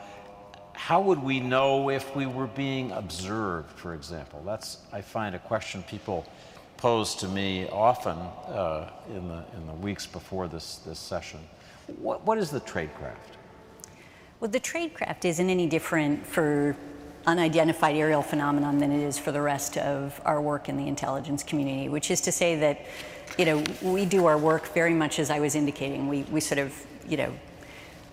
How 0.72 1.02
would 1.02 1.22
we 1.22 1.40
know 1.40 1.90
if 1.90 2.16
we 2.16 2.24
were 2.24 2.46
being 2.46 2.90
observed, 2.92 3.70
for 3.78 3.92
example? 3.92 4.42
That's, 4.46 4.78
I 4.94 5.02
find, 5.02 5.34
a 5.34 5.38
question 5.38 5.82
people 5.82 6.26
pose 6.78 7.14
to 7.16 7.28
me 7.28 7.68
often 7.68 8.16
uh, 8.16 8.90
in, 9.10 9.28
the, 9.28 9.44
in 9.58 9.66
the 9.66 9.74
weeks 9.74 10.06
before 10.06 10.48
this, 10.48 10.76
this 10.86 10.98
session. 10.98 11.40
What, 11.98 12.24
what 12.24 12.38
is 12.38 12.50
the 12.50 12.60
tradecraft? 12.60 13.36
Well, 14.40 14.50
the 14.50 14.60
tradecraft 14.60 15.26
isn't 15.26 15.50
any 15.50 15.66
different 15.66 16.26
for 16.26 16.76
unidentified 17.26 17.94
aerial 17.94 18.22
phenomenon 18.22 18.78
than 18.78 18.90
it 18.90 19.04
is 19.04 19.18
for 19.18 19.32
the 19.32 19.42
rest 19.42 19.76
of 19.76 20.18
our 20.24 20.40
work 20.40 20.70
in 20.70 20.78
the 20.78 20.88
intelligence 20.88 21.42
community, 21.42 21.90
which 21.90 22.10
is 22.10 22.22
to 22.22 22.32
say 22.32 22.56
that, 22.56 22.86
you 23.36 23.44
know, 23.44 23.62
we 23.82 24.06
do 24.06 24.24
our 24.24 24.38
work 24.38 24.72
very 24.72 24.94
much 24.94 25.18
as 25.18 25.28
I 25.28 25.40
was 25.40 25.54
indicating. 25.54 26.08
We, 26.08 26.22
we 26.22 26.40
sort 26.40 26.58
of, 26.58 26.72
you 27.08 27.16
know, 27.16 27.32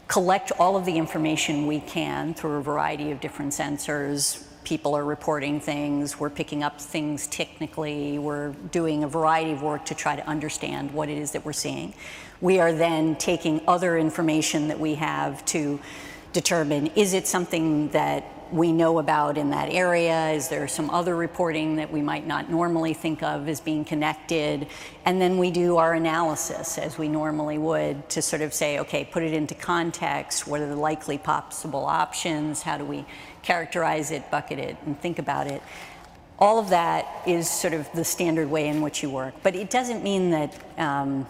collect 0.07 0.51
all 0.59 0.77
of 0.77 0.85
the 0.85 0.97
information 0.97 1.67
we 1.67 1.79
can 1.79 2.33
through 2.33 2.57
a 2.57 2.61
variety 2.61 3.11
of 3.11 3.19
different 3.19 3.51
sensors. 3.51 4.43
People 4.63 4.95
are 4.95 5.05
reporting 5.05 5.59
things, 5.59 6.19
we're 6.19 6.29
picking 6.29 6.63
up 6.63 6.81
things 6.81 7.27
technically, 7.27 8.17
we're 8.17 8.49
doing 8.71 9.03
a 9.03 9.07
variety 9.07 9.51
of 9.51 9.61
work 9.61 9.85
to 9.85 9.95
try 9.95 10.15
to 10.15 10.25
understand 10.27 10.91
what 10.91 11.09
it 11.09 11.17
is 11.17 11.31
that 11.31 11.45
we're 11.45 11.53
seeing. 11.53 11.93
We 12.41 12.59
are 12.59 12.73
then 12.73 13.15
taking 13.15 13.61
other 13.67 13.97
information 13.97 14.67
that 14.69 14.79
we 14.79 14.95
have 14.95 15.45
to 15.45 15.79
determine 16.33 16.87
is 16.95 17.13
it 17.13 17.27
something 17.27 17.87
that 17.89 18.25
we 18.55 18.71
know 18.71 18.99
about 18.99 19.37
in 19.37 19.49
that 19.49 19.69
area? 19.69 20.29
Is 20.29 20.47
there 20.47 20.67
some 20.67 20.89
other 20.89 21.13
reporting 21.15 21.75
that 21.75 21.91
we 21.91 22.01
might 22.01 22.25
not 22.25 22.49
normally 22.49 22.93
think 22.93 23.21
of 23.21 23.49
as 23.49 23.59
being 23.59 23.83
connected? 23.83 24.67
And 25.03 25.21
then 25.21 25.37
we 25.37 25.51
do 25.51 25.75
our 25.75 25.93
analysis 25.93 26.77
as 26.77 26.97
we 26.97 27.09
normally 27.09 27.57
would 27.57 28.07
to 28.09 28.21
sort 28.21 28.41
of 28.41 28.53
say, 28.53 28.79
okay, 28.79 29.03
put 29.03 29.23
it 29.23 29.33
into 29.33 29.55
context. 29.55 30.47
What 30.47 30.61
are 30.61 30.69
the 30.69 30.75
likely 30.77 31.17
possible 31.17 31.85
options? 31.85 32.61
How 32.61 32.77
do 32.77 32.85
we 32.85 33.05
characterize 33.43 34.09
it, 34.11 34.31
bucket 34.31 34.57
it, 34.57 34.77
and 34.85 34.99
think 34.99 35.19
about 35.19 35.47
it? 35.47 35.61
All 36.39 36.57
of 36.57 36.69
that 36.69 37.07
is 37.27 37.49
sort 37.49 37.73
of 37.73 37.91
the 37.93 38.05
standard 38.05 38.49
way 38.49 38.69
in 38.69 38.81
which 38.81 39.03
you 39.03 39.09
work. 39.09 39.33
But 39.43 39.55
it 39.55 39.69
doesn't 39.69 40.01
mean 40.01 40.29
that. 40.29 40.53
Um, 40.77 41.27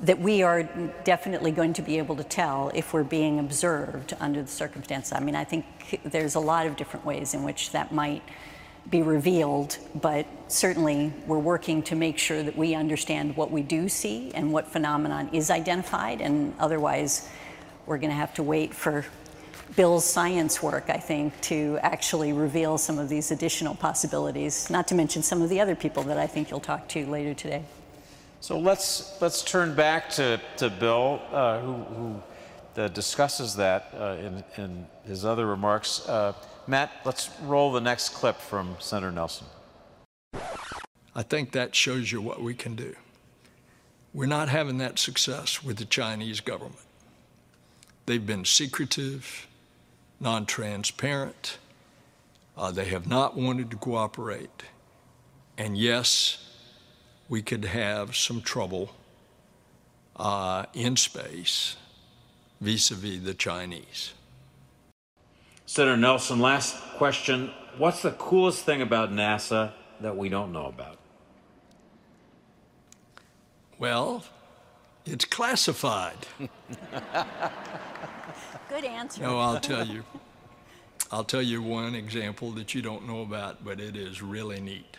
that 0.00 0.18
we 0.18 0.42
are 0.42 0.64
definitely 1.04 1.50
going 1.52 1.72
to 1.74 1.82
be 1.82 1.98
able 1.98 2.16
to 2.16 2.24
tell 2.24 2.70
if 2.74 2.92
we're 2.92 3.04
being 3.04 3.38
observed 3.38 4.14
under 4.20 4.42
the 4.42 4.48
circumstances. 4.48 5.12
I 5.12 5.20
mean, 5.20 5.36
I 5.36 5.44
think 5.44 6.00
there's 6.04 6.34
a 6.34 6.40
lot 6.40 6.66
of 6.66 6.76
different 6.76 7.06
ways 7.06 7.34
in 7.34 7.44
which 7.44 7.70
that 7.72 7.92
might 7.92 8.22
be 8.90 9.02
revealed, 9.02 9.78
but 9.94 10.26
certainly 10.48 11.12
we're 11.26 11.38
working 11.38 11.82
to 11.84 11.94
make 11.94 12.18
sure 12.18 12.42
that 12.42 12.56
we 12.56 12.74
understand 12.74 13.36
what 13.36 13.50
we 13.50 13.62
do 13.62 13.88
see 13.88 14.30
and 14.34 14.52
what 14.52 14.66
phenomenon 14.66 15.30
is 15.32 15.50
identified, 15.50 16.20
and 16.20 16.52
otherwise 16.58 17.28
we're 17.86 17.98
going 17.98 18.10
to 18.10 18.16
have 18.16 18.34
to 18.34 18.42
wait 18.42 18.74
for 18.74 19.06
Bill's 19.76 20.04
science 20.04 20.62
work, 20.62 20.84
I 20.88 20.98
think, 20.98 21.40
to 21.42 21.78
actually 21.82 22.32
reveal 22.32 22.76
some 22.78 22.98
of 22.98 23.08
these 23.08 23.30
additional 23.30 23.74
possibilities, 23.74 24.68
not 24.70 24.86
to 24.88 24.94
mention 24.94 25.22
some 25.22 25.40
of 25.40 25.48
the 25.48 25.60
other 25.60 25.74
people 25.74 26.02
that 26.04 26.18
I 26.18 26.26
think 26.26 26.50
you'll 26.50 26.60
talk 26.60 26.88
to 26.88 27.06
later 27.06 27.32
today. 27.32 27.64
So 28.44 28.58
let's 28.58 29.18
let's 29.22 29.40
turn 29.40 29.74
back 29.74 30.10
to, 30.10 30.38
to 30.58 30.68
Bill, 30.68 31.18
uh, 31.32 31.60
who, 31.60 31.72
who 31.72 32.22
uh, 32.82 32.88
discusses 32.88 33.56
that 33.56 33.88
uh, 33.98 34.16
in, 34.20 34.44
in 34.58 34.86
his 35.06 35.24
other 35.24 35.46
remarks. 35.46 36.06
Uh, 36.06 36.34
Matt, 36.66 36.92
let's 37.06 37.30
roll 37.44 37.72
the 37.72 37.80
next 37.80 38.10
clip 38.10 38.36
from 38.36 38.76
Senator 38.80 39.10
Nelson. 39.10 39.46
I 41.14 41.22
think 41.22 41.52
that 41.52 41.74
shows 41.74 42.12
you 42.12 42.20
what 42.20 42.42
we 42.42 42.52
can 42.52 42.74
do. 42.74 42.94
We're 44.12 44.26
not 44.26 44.50
having 44.50 44.76
that 44.76 44.98
success 44.98 45.64
with 45.64 45.78
the 45.78 45.86
Chinese 45.86 46.40
government. 46.40 46.84
They've 48.04 48.26
been 48.26 48.44
secretive, 48.44 49.46
non 50.20 50.44
transparent, 50.44 51.56
uh, 52.58 52.72
they 52.72 52.84
have 52.84 53.06
not 53.06 53.38
wanted 53.38 53.70
to 53.70 53.78
cooperate. 53.78 54.64
And 55.56 55.78
yes, 55.78 56.44
we 57.28 57.42
could 57.42 57.64
have 57.64 58.14
some 58.14 58.40
trouble 58.40 58.90
uh, 60.16 60.66
in 60.74 60.96
space 60.96 61.76
vis 62.60 62.90
a 62.90 62.94
vis 62.94 63.20
the 63.22 63.34
Chinese. 63.34 64.14
Senator 65.66 65.96
Nelson, 65.96 66.40
last 66.40 66.76
question. 66.96 67.50
What's 67.78 68.02
the 68.02 68.12
coolest 68.12 68.64
thing 68.64 68.82
about 68.82 69.10
NASA 69.10 69.72
that 70.00 70.16
we 70.16 70.28
don't 70.28 70.52
know 70.52 70.66
about? 70.66 70.98
Well, 73.78 74.24
it's 75.04 75.24
classified. 75.24 76.26
Good 78.68 78.84
answer. 78.84 79.22
No, 79.22 79.38
I'll 79.38 79.60
tell 79.60 79.86
you. 79.86 80.04
I'll 81.10 81.24
tell 81.24 81.42
you 81.42 81.62
one 81.62 81.94
example 81.94 82.50
that 82.52 82.74
you 82.74 82.82
don't 82.82 83.06
know 83.06 83.22
about, 83.22 83.64
but 83.64 83.80
it 83.80 83.96
is 83.96 84.22
really 84.22 84.60
neat. 84.60 84.96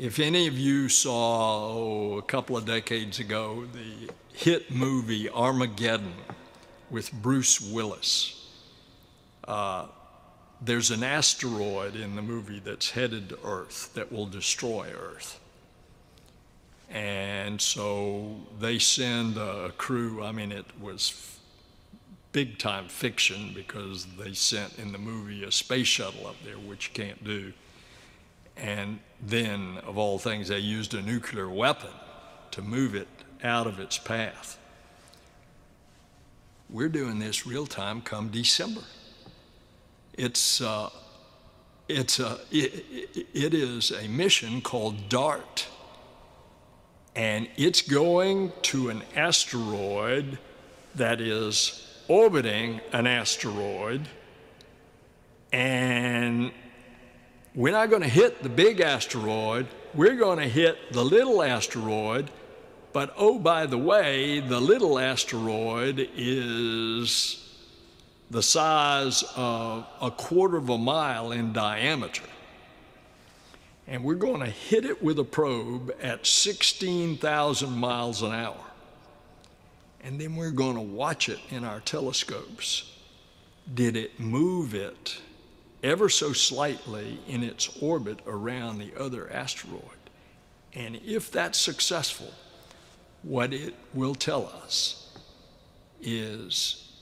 If 0.00 0.18
any 0.18 0.46
of 0.46 0.58
you 0.58 0.88
saw 0.88 1.74
oh, 1.74 2.16
a 2.16 2.22
couple 2.22 2.56
of 2.56 2.64
decades 2.64 3.18
ago 3.18 3.66
the 3.70 4.10
hit 4.32 4.70
movie 4.70 5.28
Armageddon 5.28 6.14
with 6.88 7.12
Bruce 7.12 7.60
Willis, 7.60 8.48
uh, 9.46 9.88
there's 10.62 10.90
an 10.90 11.02
asteroid 11.02 11.96
in 11.96 12.16
the 12.16 12.22
movie 12.22 12.60
that's 12.60 12.92
headed 12.92 13.28
to 13.28 13.38
Earth 13.44 13.92
that 13.92 14.10
will 14.10 14.24
destroy 14.24 14.90
Earth. 14.98 15.38
And 16.88 17.60
so 17.60 18.36
they 18.58 18.78
send 18.78 19.36
a 19.36 19.70
crew, 19.76 20.24
I 20.24 20.32
mean, 20.32 20.50
it 20.50 20.64
was 20.80 21.38
big 22.32 22.56
time 22.56 22.88
fiction 22.88 23.52
because 23.54 24.06
they 24.18 24.32
sent 24.32 24.78
in 24.78 24.92
the 24.92 24.98
movie 24.98 25.44
a 25.44 25.52
space 25.52 25.88
shuttle 25.88 26.26
up 26.26 26.36
there, 26.42 26.56
which 26.56 26.88
you 26.88 27.04
can't 27.04 27.22
do. 27.22 27.52
And 28.56 29.00
then, 29.20 29.78
of 29.86 29.96
all 29.96 30.18
things, 30.18 30.48
they 30.48 30.58
used 30.58 30.94
a 30.94 31.02
nuclear 31.02 31.48
weapon 31.48 31.90
to 32.50 32.62
move 32.62 32.94
it 32.94 33.08
out 33.42 33.66
of 33.66 33.78
its 33.80 33.98
path. 33.98 34.58
We're 36.68 36.88
doing 36.88 37.18
this 37.18 37.46
real 37.46 37.66
time 37.66 38.00
come 38.00 38.28
December. 38.28 38.82
It's, 40.14 40.60
uh, 40.60 40.90
it's 41.88 42.20
a, 42.20 42.38
it, 42.50 43.26
it 43.34 43.54
is 43.54 43.90
a 43.90 44.06
mission 44.08 44.60
called 44.60 45.08
DART, 45.08 45.66
and 47.16 47.48
it's 47.56 47.82
going 47.82 48.52
to 48.62 48.90
an 48.90 49.02
asteroid 49.16 50.38
that 50.94 51.20
is 51.20 51.86
orbiting 52.08 52.80
an 52.92 53.06
asteroid, 53.06 54.08
and 55.52 56.52
we're 57.54 57.72
not 57.72 57.90
going 57.90 58.02
to 58.02 58.08
hit 58.08 58.42
the 58.42 58.48
big 58.48 58.80
asteroid, 58.80 59.66
we're 59.94 60.16
going 60.16 60.38
to 60.38 60.48
hit 60.48 60.92
the 60.92 61.04
little 61.04 61.42
asteroid. 61.42 62.30
But 62.92 63.14
oh, 63.16 63.38
by 63.38 63.66
the 63.66 63.78
way, 63.78 64.40
the 64.40 64.60
little 64.60 64.98
asteroid 64.98 66.08
is 66.16 67.48
the 68.30 68.42
size 68.42 69.24
of 69.36 69.86
a 70.00 70.10
quarter 70.10 70.56
of 70.56 70.68
a 70.68 70.78
mile 70.78 71.32
in 71.32 71.52
diameter. 71.52 72.24
And 73.86 74.04
we're 74.04 74.14
going 74.14 74.40
to 74.40 74.50
hit 74.50 74.84
it 74.84 75.02
with 75.02 75.18
a 75.18 75.24
probe 75.24 75.92
at 76.00 76.26
16,000 76.26 77.70
miles 77.70 78.22
an 78.22 78.32
hour. 78.32 78.64
And 80.02 80.20
then 80.20 80.36
we're 80.36 80.52
going 80.52 80.76
to 80.76 80.80
watch 80.80 81.28
it 81.28 81.38
in 81.50 81.64
our 81.64 81.80
telescopes. 81.80 82.92
Did 83.72 83.96
it 83.96 84.18
move 84.18 84.74
it 84.74 85.20
ever 85.82 86.08
so 86.08 86.32
slightly 86.32 87.18
in 87.26 87.42
its 87.42 87.68
orbit 87.80 88.20
around 88.26 88.78
the 88.78 88.92
other 88.98 89.30
asteroid. 89.32 89.82
And 90.72 91.00
if 91.04 91.30
that's 91.30 91.58
successful, 91.58 92.32
what 93.22 93.52
it 93.52 93.74
will 93.94 94.14
tell 94.14 94.46
us 94.46 95.12
is 96.00 96.92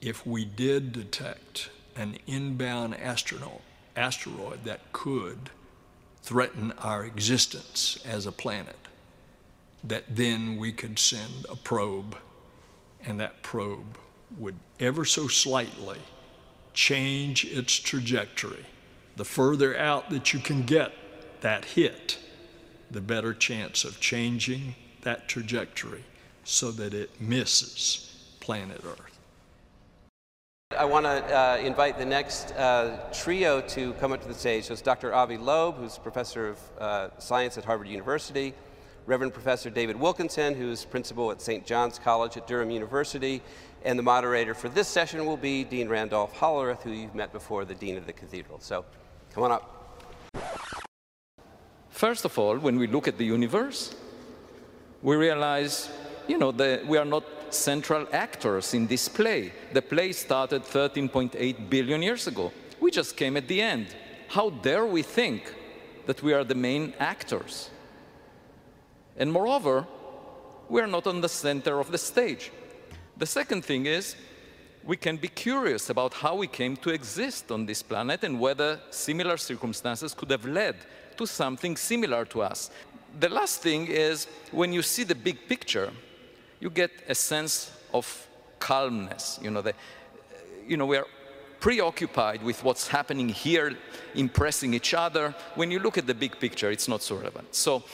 if 0.00 0.26
we 0.26 0.44
did 0.44 0.92
detect 0.92 1.70
an 1.96 2.18
inbound 2.26 2.96
astronaut, 2.96 3.62
asteroid 3.96 4.64
that 4.64 4.80
could 4.92 5.50
threaten 6.22 6.72
our 6.78 7.04
existence 7.04 7.98
as 8.04 8.26
a 8.26 8.32
planet, 8.32 8.76
that 9.82 10.04
then 10.08 10.56
we 10.56 10.72
could 10.72 10.98
send 10.98 11.46
a 11.48 11.56
probe, 11.56 12.16
and 13.04 13.20
that 13.20 13.42
probe 13.42 13.98
would 14.38 14.56
ever 14.80 15.04
so 15.04 15.28
slightly 15.28 15.98
change 16.74 17.44
its 17.44 17.78
trajectory. 17.78 18.66
The 19.16 19.24
further 19.24 19.76
out 19.78 20.10
that 20.10 20.32
you 20.32 20.40
can 20.40 20.62
get 20.62 20.92
that 21.40 21.64
hit, 21.64 22.18
the 22.90 23.00
better 23.00 23.32
chance 23.32 23.84
of 23.84 24.00
changing 24.00 24.74
that 25.02 25.28
trajectory 25.28 26.04
so 26.44 26.70
that 26.72 26.92
it 26.92 27.20
misses 27.20 28.36
planet 28.40 28.80
Earth. 28.84 29.18
I 30.76 30.84
want 30.84 31.06
to 31.06 31.10
uh, 31.10 31.56
invite 31.58 31.98
the 31.98 32.04
next 32.04 32.52
uh, 32.52 32.98
trio 33.12 33.60
to 33.60 33.92
come 33.94 34.12
up 34.12 34.20
to 34.22 34.28
the 34.28 34.34
stage. 34.34 34.64
So 34.64 34.72
it's 34.72 34.82
Dr. 34.82 35.14
Avi 35.14 35.36
Loeb, 35.36 35.76
who's 35.76 35.98
professor 35.98 36.48
of 36.48 36.58
uh, 36.80 37.08
science 37.18 37.56
at 37.56 37.64
Harvard 37.64 37.86
University, 37.86 38.54
Reverend 39.06 39.34
Professor 39.34 39.70
David 39.70 39.96
Wilkinson, 39.96 40.54
who's 40.54 40.84
principal 40.84 41.30
at 41.30 41.40
St. 41.40 41.64
John's 41.64 41.98
College 41.98 42.36
at 42.36 42.46
Durham 42.46 42.70
University, 42.70 43.40
and 43.84 43.98
the 43.98 44.02
moderator 44.02 44.54
for 44.54 44.68
this 44.68 44.88
session 44.88 45.24
will 45.26 45.36
be 45.36 45.62
Dean 45.62 45.88
Randolph 45.88 46.34
Hollerith, 46.34 46.82
who 46.82 46.90
you've 46.90 47.14
met 47.14 47.32
before, 47.32 47.64
the 47.64 47.74
Dean 47.74 47.96
of 47.96 48.06
the 48.06 48.12
Cathedral. 48.12 48.58
So 48.60 48.84
come 49.32 49.44
on 49.44 49.52
up. 49.52 49.70
First 51.90 52.24
of 52.24 52.38
all, 52.38 52.58
when 52.58 52.78
we 52.78 52.86
look 52.86 53.06
at 53.06 53.18
the 53.18 53.24
universe, 53.24 53.94
we 55.02 55.16
realize, 55.16 55.90
you 56.26 56.38
know, 56.38 56.50
that 56.52 56.86
we 56.86 56.98
are 56.98 57.04
not 57.04 57.24
central 57.50 58.06
actors 58.12 58.74
in 58.74 58.86
this 58.86 59.08
play. 59.08 59.52
The 59.72 59.82
play 59.82 60.12
started 60.12 60.64
13.8 60.64 61.70
billion 61.70 62.02
years 62.02 62.26
ago. 62.26 62.52
We 62.80 62.90
just 62.90 63.16
came 63.16 63.36
at 63.36 63.46
the 63.48 63.60
end. 63.60 63.94
How 64.28 64.50
dare 64.50 64.86
we 64.86 65.02
think 65.02 65.54
that 66.06 66.22
we 66.22 66.32
are 66.32 66.42
the 66.42 66.54
main 66.54 66.94
actors? 66.98 67.70
And 69.16 69.30
moreover, 69.30 69.86
we 70.68 70.80
are 70.80 70.86
not 70.86 71.06
on 71.06 71.20
the 71.20 71.28
center 71.28 71.78
of 71.78 71.92
the 71.92 71.98
stage. 71.98 72.50
The 73.16 73.26
second 73.26 73.64
thing 73.64 73.86
is, 73.86 74.16
we 74.84 74.96
can 74.96 75.16
be 75.16 75.28
curious 75.28 75.88
about 75.88 76.14
how 76.14 76.34
we 76.34 76.46
came 76.46 76.76
to 76.78 76.90
exist 76.90 77.50
on 77.50 77.64
this 77.64 77.82
planet 77.82 78.22
and 78.22 78.38
whether 78.38 78.80
similar 78.90 79.36
circumstances 79.36 80.12
could 80.12 80.30
have 80.30 80.44
led 80.44 80.76
to 81.16 81.26
something 81.26 81.76
similar 81.76 82.24
to 82.26 82.42
us. 82.42 82.70
The 83.18 83.28
last 83.28 83.62
thing 83.62 83.86
is, 83.86 84.26
when 84.50 84.72
you 84.72 84.82
see 84.82 85.04
the 85.04 85.14
big 85.14 85.48
picture, 85.48 85.90
you 86.60 86.70
get 86.70 86.90
a 87.08 87.14
sense 87.14 87.70
of 87.92 88.26
calmness. 88.58 89.38
You 89.42 89.50
know, 89.50 89.62
the, 89.62 89.74
you 90.66 90.76
know 90.76 90.86
we 90.86 90.96
are 90.96 91.06
preoccupied 91.60 92.42
with 92.42 92.62
what's 92.64 92.88
happening 92.88 93.28
here, 93.28 93.76
impressing 94.14 94.74
each 94.74 94.92
other. 94.92 95.34
When 95.54 95.70
you 95.70 95.78
look 95.78 95.96
at 95.96 96.06
the 96.06 96.14
big 96.14 96.38
picture, 96.38 96.70
it's 96.70 96.88
not 96.88 97.02
so 97.02 97.16
relevant. 97.16 97.54
So 97.54 97.84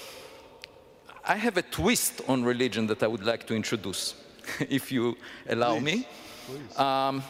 I 1.24 1.36
have 1.36 1.56
a 1.56 1.62
twist 1.62 2.22
on 2.26 2.42
religion 2.42 2.86
that 2.88 3.02
I 3.02 3.06
would 3.06 3.24
like 3.24 3.46
to 3.46 3.54
introduce, 3.54 4.14
if 4.68 4.92
you 4.92 5.16
allow 5.48 5.78
Please. 5.78 5.84
me. 5.84 6.08
Please. 6.46 6.78
Um, 6.78 7.22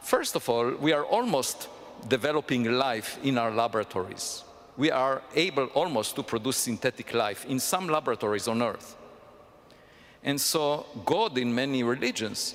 first 0.00 0.36
of 0.36 0.48
all, 0.48 0.70
we 0.70 0.92
are 0.92 1.04
almost 1.04 1.68
developing 2.08 2.64
life 2.72 3.18
in 3.22 3.38
our 3.38 3.50
laboratories. 3.50 4.44
We 4.76 4.90
are 4.90 5.22
able 5.34 5.66
almost 5.74 6.14
to 6.16 6.22
produce 6.22 6.56
synthetic 6.56 7.12
life 7.12 7.44
in 7.46 7.58
some 7.58 7.88
laboratories 7.88 8.46
on 8.46 8.62
Earth. 8.62 8.96
And 10.22 10.40
so 10.40 10.86
God 11.04 11.36
in 11.38 11.54
many 11.54 11.82
religions 11.82 12.54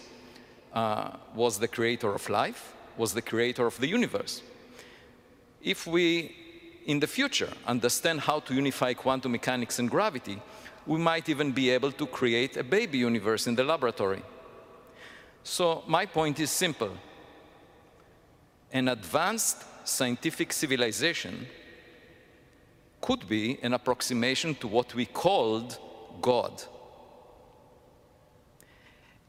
uh, 0.74 1.12
was 1.36 1.60
the 1.60 1.68
creator 1.68 2.14
of 2.14 2.30
life, 2.30 2.74
was 2.98 3.14
the 3.14 3.22
creator 3.22 3.66
of 3.66 3.78
the 3.80 3.88
universe. 3.88 4.42
If 5.62 5.88
we, 5.88 6.36
in 6.86 7.00
the 7.00 7.08
future, 7.08 7.52
understand 7.66 8.22
how 8.22 8.40
to 8.42 8.54
unify 8.54 8.94
quantum 8.94 9.32
mechanics 9.32 9.80
and 9.80 9.90
gravity, 9.90 10.42
we 10.86 11.00
might 11.00 11.30
even 11.30 11.52
be 11.52 11.70
able 11.70 11.92
to 11.92 12.06
create 12.06 12.58
a 12.58 12.64
baby 12.64 12.98
universe 12.98 13.48
in 13.48 13.56
the 13.56 13.64
laboratory. 13.64 14.22
So 15.44 15.84
my 15.88 16.06
point 16.06 16.40
is 16.40 16.52
simple. 16.52 16.92
An 18.72 18.88
advanced 18.88 19.64
scientific 19.86 20.52
civilization 20.54 21.48
could 23.02 23.28
be 23.28 23.60
an 23.62 23.74
approximation 23.74 24.56
to 24.56 24.68
what 24.68 24.96
we 24.96 25.06
called 25.06 25.78
God. 26.22 26.64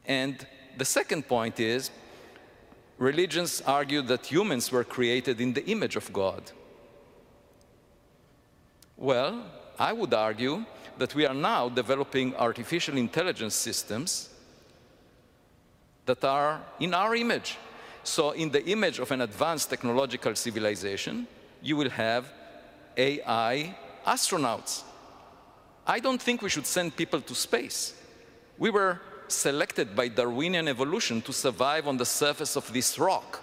And 0.05 0.45
the 0.77 0.85
second 0.85 1.27
point 1.27 1.59
is 1.59 1.91
religions 2.97 3.61
argue 3.65 4.01
that 4.03 4.25
humans 4.25 4.71
were 4.71 4.83
created 4.83 5.41
in 5.41 5.53
the 5.53 5.65
image 5.65 5.95
of 5.95 6.11
God. 6.13 6.51
Well, 8.97 9.43
I 9.77 9.91
would 9.91 10.13
argue 10.13 10.63
that 10.97 11.13
we 11.15 11.25
are 11.25 11.33
now 11.33 11.69
developing 11.69 12.35
artificial 12.35 12.97
intelligence 12.97 13.55
systems 13.55 14.29
that 16.05 16.23
are 16.23 16.61
in 16.79 16.93
our 16.93 17.15
image. 17.15 17.57
So 18.03 18.31
in 18.31 18.51
the 18.51 18.63
image 18.65 18.99
of 18.99 19.11
an 19.11 19.21
advanced 19.21 19.69
technological 19.69 20.35
civilization, 20.35 21.27
you 21.61 21.75
will 21.75 21.89
have 21.89 22.31
AI 22.95 23.75
astronauts. 24.05 24.83
I 25.87 25.99
don't 25.99 26.21
think 26.21 26.41
we 26.41 26.49
should 26.49 26.67
send 26.67 26.95
people 26.95 27.21
to 27.21 27.35
space. 27.35 27.93
We 28.57 28.69
were 28.69 29.01
selected 29.27 29.95
by 29.95 30.07
Darwinian 30.07 30.67
evolution 30.67 31.21
to 31.23 31.33
survive 31.33 31.87
on 31.87 31.97
the 31.97 32.05
surface 32.05 32.55
of 32.55 32.71
this 32.71 32.99
rock. 32.99 33.41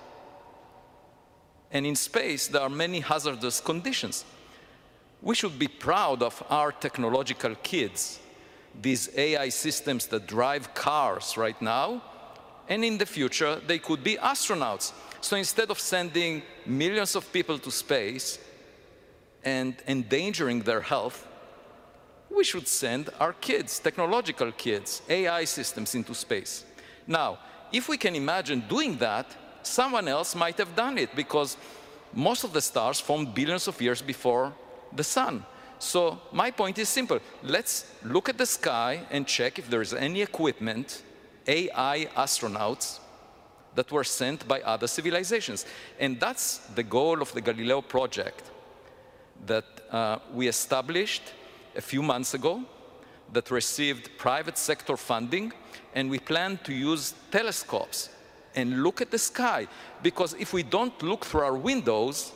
And 1.71 1.87
in 1.87 1.97
space, 1.97 2.49
there 2.49 2.63
are 2.63 2.69
many 2.69 3.01
hazardous 3.01 3.61
conditions. 3.61 4.25
We 5.23 5.37
should 5.37 5.57
be 5.57 5.69
proud 5.69 6.21
of 6.21 6.43
our 6.51 6.73
technological 6.73 7.55
kids, 7.63 8.19
these 8.81 9.09
AI 9.17 9.51
systems 9.51 10.09
that 10.09 10.27
drive 10.27 10.75
cars 10.75 11.37
right 11.37 11.61
now, 11.63 12.03
and 12.69 12.85
in 12.85 12.99
the 12.99 13.07
future, 13.07 13.61
they 13.67 13.79
could 13.79 14.03
be 14.03 14.17
astronauts. 14.17 14.93
So 15.21 15.37
instead 15.37 15.71
of 15.71 15.79
sending 15.79 16.43
millions 16.67 17.15
of 17.15 17.33
people 17.33 17.59
to 17.61 17.71
space 17.71 18.39
and 19.45 19.77
endangering 19.87 20.61
their 20.61 20.81
health, 20.81 21.29
we 22.29 22.43
should 22.43 22.67
send 22.67 23.11
our 23.21 23.33
kids, 23.35 23.79
technological 23.79 24.51
kids, 24.53 25.03
AI 25.09 25.45
systems 25.45 25.95
into 25.95 26.15
space. 26.15 26.65
Now, 27.07 27.39
if 27.73 27.89
we 27.89 27.97
can 27.97 28.17
imagine 28.17 28.65
doing 28.69 28.97
that, 28.99 29.27
someone 29.63 30.09
else 30.09 30.35
might 30.35 30.59
have 30.59 30.75
done 30.75 30.99
it 30.99 31.15
because 31.15 31.57
most 32.13 32.43
of 32.43 32.53
the 32.53 32.61
stars 32.61 33.01
formed 33.01 33.35
billions 33.35 33.69
of 33.69 33.81
years 33.81 34.03
before 34.03 34.53
the 34.97 35.05
sun. 35.05 35.45
So 35.79 36.21
my 36.33 36.51
point 36.51 36.79
is 36.79 36.89
simple. 36.89 37.19
Let's 37.43 37.93
look 38.05 38.29
at 38.29 38.39
the 38.39 38.47
sky 38.47 39.01
and 39.11 39.27
check 39.27 39.59
if 39.59 39.69
there 39.69 39.83
is 39.83 39.93
any 39.93 40.23
equipment, 40.23 41.03
AI 41.47 42.09
astronauts, 42.17 43.01
that 43.75 43.91
were 43.91 44.05
sent 44.05 44.47
by 44.47 44.61
other 44.61 44.87
civilizations. 44.87 45.67
And 45.99 46.21
that's 46.21 46.59
the 46.75 46.83
goal 46.83 47.23
of 47.23 47.33
the 47.33 47.41
Galileo 47.41 47.81
project 47.81 48.51
that 49.47 49.65
uh, 49.91 50.19
we 50.33 50.47
established 50.47 51.23
a 51.75 51.81
few 51.81 52.03
months 52.03 52.35
ago 52.35 52.63
that 53.33 53.51
received 53.51 54.11
private 54.19 54.59
sector 54.59 54.97
funding, 54.97 55.53
and 55.95 56.11
we 56.11 56.19
plan 56.19 56.59
to 56.65 56.73
use 56.73 57.15
telescopes 57.31 58.11
and 58.55 58.83
look 58.83 59.01
at 59.01 59.11
the 59.11 59.19
sky. 59.19 59.67
Because 60.03 60.35
if 60.35 60.53
we 60.53 60.63
don't 60.63 61.03
look 61.03 61.25
through 61.25 61.41
our 61.41 61.57
windows, 61.57 62.33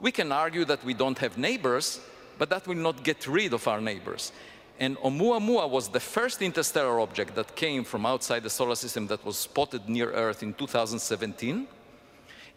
we 0.00 0.12
can 0.12 0.32
argue 0.32 0.64
that 0.64 0.84
we 0.84 0.94
don't 0.94 1.18
have 1.18 1.38
neighbors, 1.38 2.00
but 2.38 2.50
that 2.50 2.66
will 2.66 2.76
not 2.76 3.02
get 3.02 3.26
rid 3.26 3.52
of 3.52 3.66
our 3.66 3.80
neighbors. 3.80 4.32
And 4.78 4.98
Oumuamua 4.98 5.70
was 5.70 5.88
the 5.88 6.00
first 6.00 6.42
interstellar 6.42 7.00
object 7.00 7.34
that 7.34 7.56
came 7.56 7.82
from 7.82 8.04
outside 8.04 8.42
the 8.42 8.50
solar 8.50 8.74
system 8.74 9.06
that 9.06 9.24
was 9.24 9.38
spotted 9.38 9.88
near 9.88 10.12
Earth 10.12 10.42
in 10.42 10.52
2017. 10.52 11.66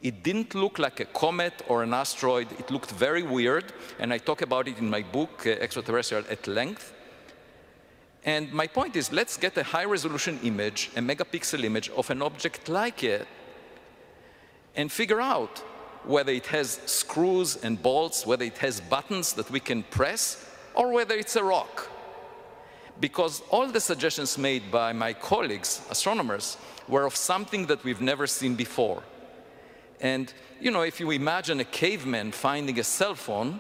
It 0.02 0.24
didn't 0.24 0.54
look 0.54 0.80
like 0.80 1.00
a 1.00 1.06
comet 1.06 1.62
or 1.68 1.84
an 1.84 1.94
asteroid. 1.94 2.52
It 2.60 2.72
looked 2.72 2.92
very 2.92 3.24
weird, 3.24 3.72
and 4.00 4.14
I 4.14 4.18
talk 4.18 4.42
about 4.42 4.68
it 4.68 4.78
in 4.78 4.90
my 4.90 5.02
book, 5.02 5.46
uh, 5.46 5.52
Extraterrestrial, 5.52 6.26
at 6.30 6.48
length. 6.48 6.94
And 8.26 8.52
my 8.52 8.68
point 8.68 8.96
is, 8.96 9.12
let's 9.12 9.38
get 9.38 9.58
a 9.58 9.64
high-resolution 9.64 10.40
image, 10.44 10.92
a 10.96 11.00
megapixel 11.00 11.64
image 11.64 11.90
of 11.90 12.10
an 12.10 12.22
object 12.22 12.68
like 12.68 13.04
it, 13.04 13.28
and 14.76 14.92
figure 14.92 15.22
out 15.22 15.64
whether 16.04 16.32
it 16.32 16.48
has 16.48 16.80
screws 16.86 17.58
and 17.58 17.82
bolts, 17.82 18.26
whether 18.26 18.46
it 18.46 18.58
has 18.60 18.82
buttons 18.82 19.34
that 19.34 19.50
we 19.52 19.60
can 19.60 19.84
press, 19.84 20.46
or 20.74 20.92
whether 20.92 21.16
it's 21.16 21.36
a 21.36 21.44
rock. 21.44 21.90
Because 23.00 23.42
all 23.50 23.68
the 23.68 23.80
suggestions 23.80 24.38
made 24.38 24.72
by 24.72 24.94
my 24.94 25.14
colleagues, 25.14 25.82
astronomers, 25.90 26.58
were 26.88 27.06
of 27.06 27.16
something 27.16 27.68
that 27.68 27.84
we've 27.84 28.02
never 28.02 28.28
seen 28.28 28.56
before. 28.56 29.04
And, 30.02 30.34
you 30.60 30.72
know, 30.72 30.82
if 30.82 31.00
you 31.00 31.12
imagine 31.12 31.60
a 31.60 31.66
caveman 31.66 32.32
finding 32.32 32.80
a 32.80 32.84
cell 32.84 33.16
phone, 33.16 33.60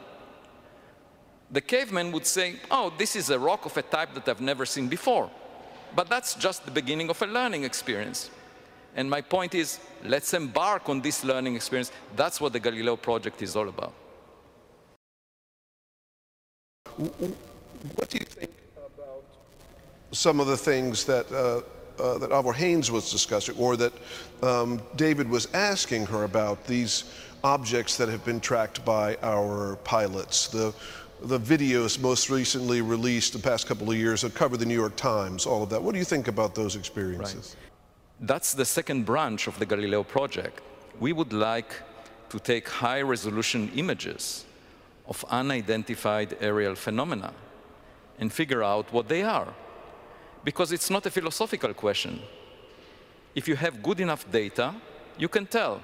the 1.51 1.61
caveman 1.61 2.11
would 2.11 2.25
say, 2.25 2.55
oh, 2.69 2.93
this 2.97 3.15
is 3.15 3.29
a 3.29 3.39
rock 3.39 3.65
of 3.65 3.75
a 3.77 3.81
type 3.81 4.13
that 4.13 4.27
I've 4.27 4.41
never 4.41 4.65
seen 4.65 4.87
before. 4.87 5.29
But 5.95 6.09
that's 6.09 6.35
just 6.35 6.65
the 6.65 6.71
beginning 6.71 7.09
of 7.09 7.21
a 7.21 7.25
learning 7.25 7.63
experience. 7.63 8.29
And 8.95 9.09
my 9.09 9.21
point 9.21 9.55
is, 9.55 9.79
let's 10.03 10.33
embark 10.33 10.89
on 10.89 11.01
this 11.01 11.23
learning 11.23 11.55
experience. 11.55 11.91
That's 12.15 12.41
what 12.41 12.53
the 12.53 12.59
Galileo 12.59 12.95
project 12.95 13.41
is 13.41 13.55
all 13.55 13.69
about. 13.69 13.93
What 16.97 18.09
do 18.09 18.17
you 18.17 18.25
think 18.25 18.51
about 18.75 19.23
some 20.11 20.39
of 20.39 20.47
the 20.47 20.57
things 20.57 21.05
that, 21.05 21.31
uh, 21.31 21.61
uh, 22.01 22.17
that 22.17 22.31
Avril 22.31 22.53
Haines 22.53 22.91
was 22.91 23.09
discussing, 23.11 23.55
or 23.57 23.77
that 23.77 23.93
um, 24.43 24.81
David 24.95 25.29
was 25.29 25.47
asking 25.53 26.07
her 26.07 26.23
about, 26.23 26.65
these 26.65 27.05
objects 27.43 27.95
that 27.95 28.09
have 28.09 28.25
been 28.25 28.41
tracked 28.41 28.83
by 28.83 29.15
our 29.21 29.77
pilots, 29.85 30.47
the, 30.47 30.73
the 31.21 31.39
videos 31.39 32.01
most 32.01 32.29
recently 32.29 32.81
released 32.81 33.31
the 33.31 33.39
past 33.39 33.65
couple 33.67 33.89
of 33.89 33.95
years 33.95 34.21
that 34.21 34.33
cover 34.33 34.57
the 34.57 34.65
New 34.65 34.75
York 34.75 34.95
Times, 34.97 35.45
all 35.45 35.63
of 35.63 35.69
that. 35.69 35.81
What 35.81 35.93
do 35.93 35.99
you 35.99 36.05
think 36.05 36.27
about 36.27 36.53
those 36.53 36.75
experiences? 36.75 37.55
Right. 37.57 37.68
That's 38.19 38.53
the 38.53 38.65
second 38.65 39.05
branch 39.05 39.47
of 39.47 39.57
the 39.59 39.65
Galileo 39.65 40.03
project. 40.03 40.61
We 40.99 41.13
would 41.13 41.31
like 41.31 41.73
to 42.29 42.39
take 42.39 42.67
high 42.67 43.01
resolution 43.01 43.71
images 43.75 44.45
of 45.07 45.23
unidentified 45.29 46.37
aerial 46.41 46.75
phenomena 46.75 47.33
and 48.19 48.31
figure 48.31 48.63
out 48.63 48.91
what 48.91 49.07
they 49.07 49.23
are. 49.23 49.53
Because 50.43 50.71
it's 50.71 50.89
not 50.89 51.05
a 51.05 51.11
philosophical 51.11 51.73
question. 51.73 52.21
If 53.35 53.47
you 53.47 53.55
have 53.55 53.81
good 53.81 53.99
enough 53.99 54.29
data, 54.29 54.75
you 55.17 55.29
can 55.29 55.45
tell. 55.45 55.81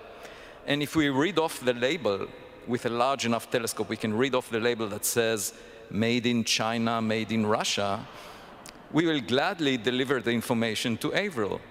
And 0.67 0.83
if 0.83 0.95
we 0.95 1.09
read 1.09 1.39
off 1.39 1.61
the 1.61 1.73
label 1.73 2.27
with 2.67 2.85
a 2.85 2.89
large 2.89 3.25
enough 3.25 3.49
telescope, 3.49 3.89
we 3.89 3.97
can 3.97 4.13
read 4.13 4.35
off 4.35 4.49
the 4.49 4.59
label 4.59 4.87
that 4.89 5.05
says 5.05 5.53
made 5.89 6.25
in 6.25 6.43
China, 6.43 7.01
made 7.01 7.31
in 7.31 7.45
Russia, 7.45 8.05
we 8.91 9.05
will 9.05 9.21
gladly 9.21 9.77
deliver 9.77 10.21
the 10.21 10.31
information 10.31 10.97
to 10.97 11.13
Avril. 11.13 11.61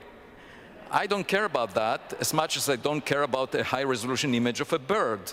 I 0.95 1.09
don't 1.09 1.27
care 1.27 1.45
about 1.45 1.75
that 1.75 2.15
as 2.21 2.33
much 2.33 2.57
as 2.57 2.69
I 2.69 2.77
don't 2.77 3.05
care 3.05 3.25
about 3.25 3.53
a 3.57 3.65
high 3.65 3.83
resolution 3.83 4.33
image 4.33 4.61
of 4.61 4.73
a 4.73 4.79
bird. 4.79 5.33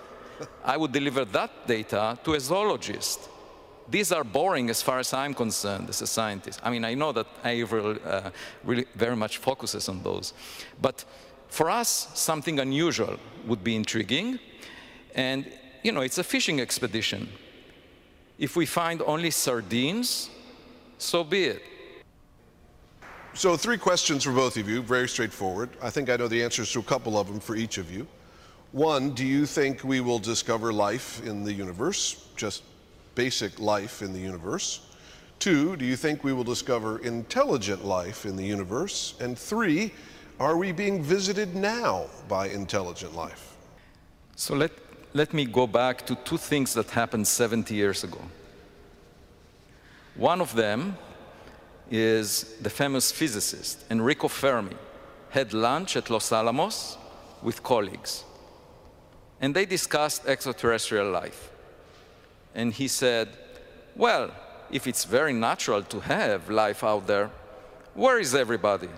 I 0.66 0.76
would 0.76 0.92
deliver 0.92 1.24
that 1.24 1.68
data 1.68 2.18
to 2.24 2.34
a 2.34 2.40
zoologist. 2.40 3.30
These 3.88 4.12
are 4.12 4.24
boring 4.24 4.72
as 4.72 4.82
far 4.82 4.98
as 4.98 5.14
I'm 5.14 5.36
concerned 5.36 5.88
as 5.88 6.02
a 6.02 6.08
scientist. 6.08 6.60
I 6.64 6.72
mean, 6.72 6.84
I 6.84 6.96
know 6.96 7.12
that 7.12 7.28
Avril 7.44 8.00
uh, 8.04 8.32
really 8.64 8.86
very 8.96 9.16
much 9.16 9.38
focuses 9.38 9.88
on 9.88 10.02
those. 10.02 10.34
But 10.82 11.06
for 11.48 11.70
us, 11.70 12.08
something 12.16 12.60
unusual 12.60 13.18
would 13.46 13.64
be 13.64 13.76
intriguing. 13.76 14.40
And, 15.14 15.46
you 15.84 15.92
know, 15.92 16.02
it's 16.02 16.18
a 16.18 16.24
fishing 16.24 16.60
expedition. 16.60 17.30
If 18.40 18.56
we 18.56 18.66
find 18.66 19.04
only 19.04 19.30
sardines, 19.30 20.32
so 20.98 21.24
be 21.24 21.44
it. 21.44 21.62
So, 23.34 23.56
three 23.56 23.78
questions 23.78 24.26
for 24.26 24.34
both 24.34 24.58
of 24.58 24.68
you, 24.68 24.82
very 24.82 25.08
straightforward. 25.08 25.70
I 25.82 25.90
think 25.90 26.10
I 26.10 26.18
know 26.18 26.28
the 26.28 26.44
answers 26.44 26.70
to 26.74 26.80
a 26.80 26.84
couple 26.84 27.18
of 27.18 27.28
them 27.28 27.40
for 27.40 27.56
each 27.56 27.78
of 27.78 27.90
you. 27.90 28.06
One, 28.74 29.12
do 29.12 29.26
you 29.26 29.46
think 29.46 29.86
we 29.86 30.02
will 30.02 30.20
discover 30.20 30.74
life 30.74 31.26
in 31.26 31.46
the 31.46 31.54
universe, 31.54 32.28
just 32.36 32.64
basic 33.16 33.58
life 33.58 34.02
in 34.02 34.12
the 34.12 34.20
universe? 34.20 34.82
Two, 35.40 35.78
do 35.78 35.86
you 35.86 35.96
think 35.96 36.26
we 36.26 36.34
will 36.34 36.44
discover 36.44 37.00
intelligent 37.00 37.86
life 37.86 38.26
in 38.26 38.36
the 38.36 38.46
universe? 38.46 39.16
And 39.22 39.40
three, 39.40 39.94
are 40.40 40.58
we 40.58 40.74
being 40.74 41.02
visited 41.02 41.56
now 41.56 42.08
by 42.28 42.50
intelligent 42.50 43.16
life? 43.16 43.56
So 44.36 44.56
let, 44.56 44.72
let 45.14 45.34
me 45.34 45.46
go 45.46 45.68
back 45.68 46.06
to 46.08 46.16
two 46.16 46.38
things 46.38 46.74
that 46.74 46.90
happened 46.90 47.26
70 47.26 47.74
years 47.74 48.04
ago. 48.04 48.22
One 50.16 50.42
of 50.42 50.54
them 50.54 50.98
is 51.90 52.56
the 52.62 52.70
famous 52.70 53.12
physicist 53.12 53.84
Enrico 53.90 54.28
Fermi 54.28 54.76
had 55.30 55.54
lunch 55.54 55.96
at 55.96 56.10
Los 56.10 56.32
Alamos 56.32 56.98
with 57.42 57.64
colleagues. 57.64 58.24
And 59.40 59.56
they 59.56 59.66
discussed 59.66 60.26
extraterrestrial 60.28 61.10
life. 61.10 61.52
And 62.54 62.74
he 62.74 62.88
said, 62.88 63.30
well, 63.96 64.32
if 64.70 64.88
it's 64.88 65.06
very 65.06 65.34
natural 65.34 65.84
to 65.84 66.00
have 66.02 66.50
life 66.50 66.84
out 66.84 67.08
there, 67.08 67.32
where 67.94 68.20
is 68.20 68.36
everybody? 68.36 68.90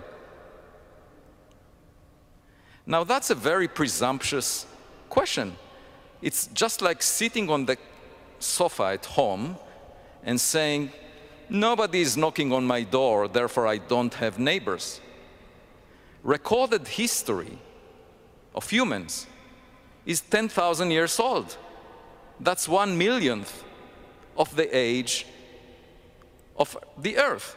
Now, 2.86 3.04
that's 3.04 3.30
a 3.30 3.34
very 3.34 3.66
presumptuous 3.66 4.66
question. 5.08 5.56
It's 6.20 6.48
just 6.48 6.82
like 6.82 7.02
sitting 7.02 7.48
on 7.48 7.64
the 7.64 7.78
sofa 8.38 8.84
at 8.94 9.06
home 9.06 9.56
and 10.24 10.40
saying, 10.40 10.90
Nobody 11.48 12.00
is 12.00 12.16
knocking 12.16 12.52
on 12.52 12.64
my 12.66 12.82
door, 12.82 13.28
therefore 13.28 13.66
I 13.66 13.78
don't 13.78 14.14
have 14.14 14.38
neighbors. 14.38 15.00
Recorded 16.22 16.88
history 16.88 17.58
of 18.54 18.68
humans 18.70 19.26
is 20.06 20.20
10,000 20.20 20.90
years 20.90 21.20
old. 21.20 21.56
That's 22.40 22.68
one 22.68 22.96
millionth 22.96 23.64
of 24.36 24.56
the 24.56 24.74
age 24.76 25.26
of 26.56 26.76
the 26.98 27.18
earth. 27.18 27.56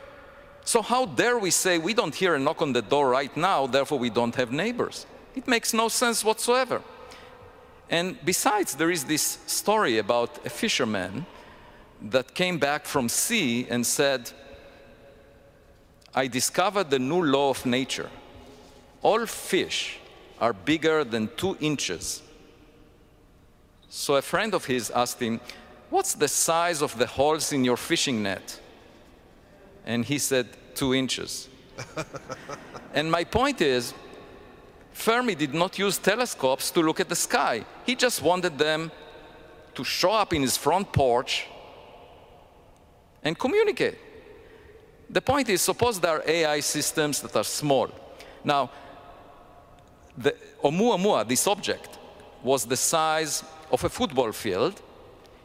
So, 0.64 0.82
how 0.82 1.06
dare 1.06 1.38
we 1.38 1.52
say 1.52 1.78
we 1.78 1.94
don't 1.94 2.14
hear 2.14 2.36
a 2.36 2.40
knock 2.40 2.62
on 2.62 2.74
the 2.74 2.82
door 2.82 3.10
right 3.10 3.36
now, 3.38 3.68
therefore 3.68 4.00
we 4.00 4.10
don't 4.10 4.36
have 4.36 4.52
neighbors? 4.52 5.06
It 5.34 5.48
makes 5.48 5.74
no 5.74 5.88
sense 5.88 6.26
whatsoever. 6.26 6.82
And 7.90 8.18
besides, 8.26 8.76
there 8.76 8.92
is 8.92 9.06
this 9.06 9.40
story 9.48 9.98
about 9.98 10.46
a 10.46 10.50
fisherman 10.50 11.26
that 12.02 12.34
came 12.34 12.58
back 12.58 12.86
from 12.86 13.10
sea 13.10 13.68
and 13.70 13.86
said, 13.86 14.32
I 16.14 16.28
discovered 16.28 16.90
the 16.90 17.00
new 17.00 17.24
law 17.24 17.50
of 17.50 17.66
nature. 17.66 18.10
All 19.02 19.26
fish 19.26 20.00
are 20.40 20.54
bigger 20.54 21.04
than 21.04 21.30
two 21.38 21.58
inches. 21.60 22.22
So 23.90 24.16
a 24.16 24.22
friend 24.22 24.54
of 24.54 24.66
his 24.66 24.90
asked 24.92 25.22
him, 25.22 25.40
What's 25.90 26.16
the 26.16 26.28
size 26.28 26.82
of 26.82 26.98
the 26.98 27.08
holes 27.08 27.54
in 27.54 27.64
your 27.64 27.78
fishing 27.78 28.22
net? 28.22 28.60
And 29.86 30.04
he 30.04 30.18
said, 30.18 30.48
Two 30.76 30.94
inches. 30.94 31.48
and 32.94 33.10
my 33.10 33.24
point 33.24 33.62
is, 33.62 33.94
Fermi 34.92 35.36
did 35.36 35.54
not 35.54 35.78
use 35.78 35.98
telescopes 35.98 36.72
to 36.72 36.82
look 36.82 37.00
at 37.00 37.08
the 37.08 37.16
sky. 37.16 37.64
He 37.86 37.96
just 37.96 38.22
wanted 38.22 38.58
them 38.58 38.92
to 39.76 39.84
show 39.84 40.12
up 40.12 40.34
in 40.34 40.42
his 40.42 40.58
front 40.58 40.92
porch 40.92 41.46
and 43.28 43.38
communicate. 43.38 43.98
The 45.10 45.22
point 45.22 45.50
is, 45.50 45.62
suppose 45.62 46.00
there 46.00 46.18
are 46.18 46.24
AI 46.26 46.60
systems 46.62 47.22
that 47.22 47.36
are 47.36 47.44
small. 47.44 47.90
Now, 48.44 48.72
the 50.18 50.34
Oumuamua, 50.64 51.28
this 51.28 51.46
object, 51.48 52.00
was 52.44 52.66
the 52.66 52.78
size 52.78 53.44
of 53.72 53.84
a 53.84 53.90
football 53.90 54.32
field. 54.32 54.82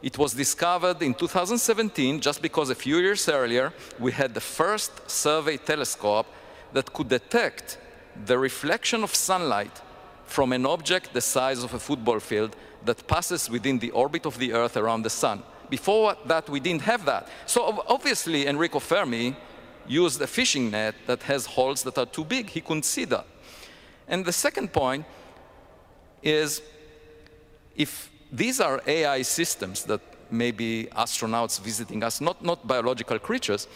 It 0.02 0.16
was 0.16 0.32
discovered 0.32 1.02
in 1.02 1.14
2017 1.14 2.20
just 2.20 2.40
because 2.40 2.70
a 2.70 2.74
few 2.74 2.98
years 2.98 3.28
earlier 3.28 3.72
we 3.98 4.12
had 4.12 4.34
the 4.34 4.40
first 4.40 4.92
survey 5.10 5.56
telescope 5.56 6.26
that 6.72 6.92
could 6.92 7.08
detect 7.08 7.78
the 8.26 8.38
reflection 8.38 9.04
of 9.04 9.14
sunlight 9.14 9.80
from 10.24 10.52
an 10.52 10.66
object 10.66 11.12
the 11.12 11.20
size 11.20 11.62
of 11.62 11.74
a 11.74 11.78
football 11.78 12.20
field 12.20 12.56
that 12.84 13.06
passes 13.06 13.50
within 13.50 13.78
the 13.78 13.90
orbit 13.90 14.26
of 14.26 14.38
the 14.38 14.52
Earth 14.52 14.76
around 14.76 15.02
the 15.02 15.10
sun. 15.10 15.42
Before 15.72 16.16
that, 16.26 16.50
we 16.50 16.60
didn't 16.60 16.82
have 16.82 17.06
that. 17.06 17.28
So 17.46 17.82
obviously, 17.88 18.46
Enrico 18.46 18.78
Fermi 18.78 19.34
used 19.88 20.20
a 20.20 20.26
fishing 20.26 20.70
net 20.70 20.94
that 21.06 21.22
has 21.22 21.46
holes 21.46 21.82
that 21.84 21.96
are 21.96 22.04
too 22.04 22.24
big. 22.24 22.50
He 22.50 22.60
couldn't 22.60 22.84
see 22.84 23.06
that. 23.06 23.24
And 24.06 24.22
the 24.22 24.34
second 24.34 24.74
point 24.74 25.06
is 26.22 26.60
if 27.74 28.10
these 28.30 28.60
are 28.60 28.82
AI 28.86 29.22
systems 29.22 29.84
that 29.84 30.02
may 30.30 30.50
be 30.50 30.88
astronauts 30.92 31.58
visiting 31.58 32.04
us, 32.04 32.20
not, 32.20 32.44
not 32.44 32.66
biological 32.66 33.18
creatures, 33.18 33.66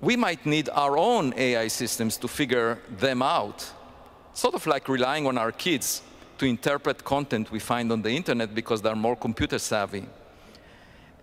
we 0.00 0.14
might 0.14 0.46
need 0.46 0.68
our 0.68 0.96
own 0.96 1.34
AI 1.36 1.66
systems 1.66 2.16
to 2.18 2.28
figure 2.28 2.78
them 2.88 3.20
out, 3.20 3.68
sort 4.32 4.54
of 4.54 4.64
like 4.64 4.88
relying 4.88 5.26
on 5.26 5.38
our 5.38 5.50
kids 5.50 6.02
to 6.38 6.46
interpret 6.46 7.02
content 7.02 7.50
we 7.50 7.58
find 7.58 7.90
on 7.90 8.00
the 8.00 8.10
internet 8.10 8.54
because 8.54 8.80
they're 8.80 8.94
more 8.94 9.16
computer 9.16 9.58
savvy. 9.58 10.06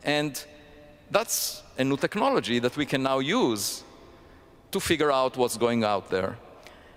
And 0.07 0.41
that's 1.11 1.61
a 1.77 1.83
new 1.83 1.97
technology 1.97 2.59
that 2.59 2.77
we 2.77 2.85
can 2.85 3.03
now 3.03 3.19
use 3.19 3.83
to 4.71 4.79
figure 4.79 5.11
out 5.11 5.35
what's 5.35 5.57
going 5.57 5.83
out 5.83 6.09
there. 6.09 6.37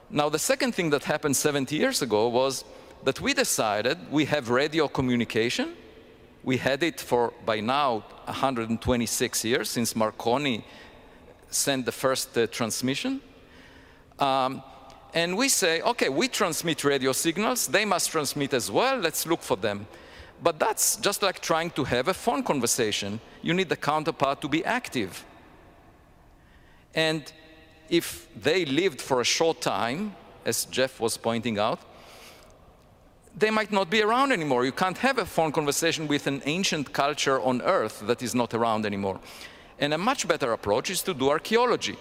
Now, 0.09 0.29
the 0.29 0.39
second 0.39 0.75
thing 0.77 0.91
that 0.91 1.05
happened 1.05 1.37
70 1.37 1.77
years 1.77 2.03
ago 2.03 2.29
was 2.29 2.65
that 3.05 3.21
we 3.21 3.35
decided 3.35 3.99
we 4.13 4.27
have 4.27 4.49
radio 4.49 4.87
communication. 4.87 5.75
We 6.45 6.57
had 6.57 6.83
it 6.85 7.01
for, 7.01 7.33
by 7.45 7.61
now, 7.61 8.05
126 8.27 9.45
years 9.45 9.69
since 9.69 9.97
Marconi 9.97 10.65
sent 11.51 11.87
the 11.87 11.93
first 11.93 12.39
uh, 12.39 12.47
transmission. 12.47 13.21
Um, 14.21 14.63
and 15.15 15.37
we 15.37 15.49
say, 15.49 15.81
okay, 15.81 16.09
we 16.09 16.29
transmit 16.29 16.85
radio 16.85 17.11
signals, 17.11 17.67
they 17.67 17.85
must 17.85 18.11
transmit 18.11 18.55
as 18.55 18.71
well, 18.71 18.99
let's 18.99 19.27
look 19.27 19.43
for 19.43 19.57
them. 19.57 19.87
But 20.43 20.59
that's 20.59 20.97
just 20.97 21.23
like 21.23 21.41
trying 21.41 21.71
to 21.73 21.85
have 21.85 22.09
a 22.09 22.15
phone 22.15 22.43
conversation. 22.43 23.21
You 23.43 23.55
need 23.55 23.69
the 23.69 23.77
counterpart 23.77 24.41
to 24.41 24.49
be 24.49 24.65
active. 24.65 25.25
And 26.95 27.31
if 27.89 28.29
they 28.35 28.65
lived 28.65 29.01
for 29.01 29.21
a 29.21 29.25
short 29.25 29.61
time, 29.61 30.15
as 30.45 30.65
Jeff 30.65 30.99
was 31.01 31.17
pointing 31.17 31.59
out, 31.59 31.81
they 33.37 33.51
might 33.51 33.71
not 33.71 33.91
be 33.91 34.03
around 34.03 34.33
anymore. 34.33 34.65
You 34.65 34.73
can't 34.73 34.99
have 34.99 35.19
a 35.19 35.27
phone 35.27 35.53
conversation 35.53 36.09
with 36.09 36.27
an 36.27 36.43
ancient 36.47 36.93
culture 36.93 37.41
on 37.41 37.63
Earth 37.63 38.03
that 38.07 38.23
is 38.23 38.35
not 38.35 38.55
around 38.55 38.87
anymore. 38.87 39.21
And 39.79 39.95
a 39.95 39.99
much 39.99 40.27
better 40.27 40.53
approach 40.53 40.91
is 40.91 41.03
to 41.03 41.15
do 41.15 41.31
archaeology. 41.31 41.97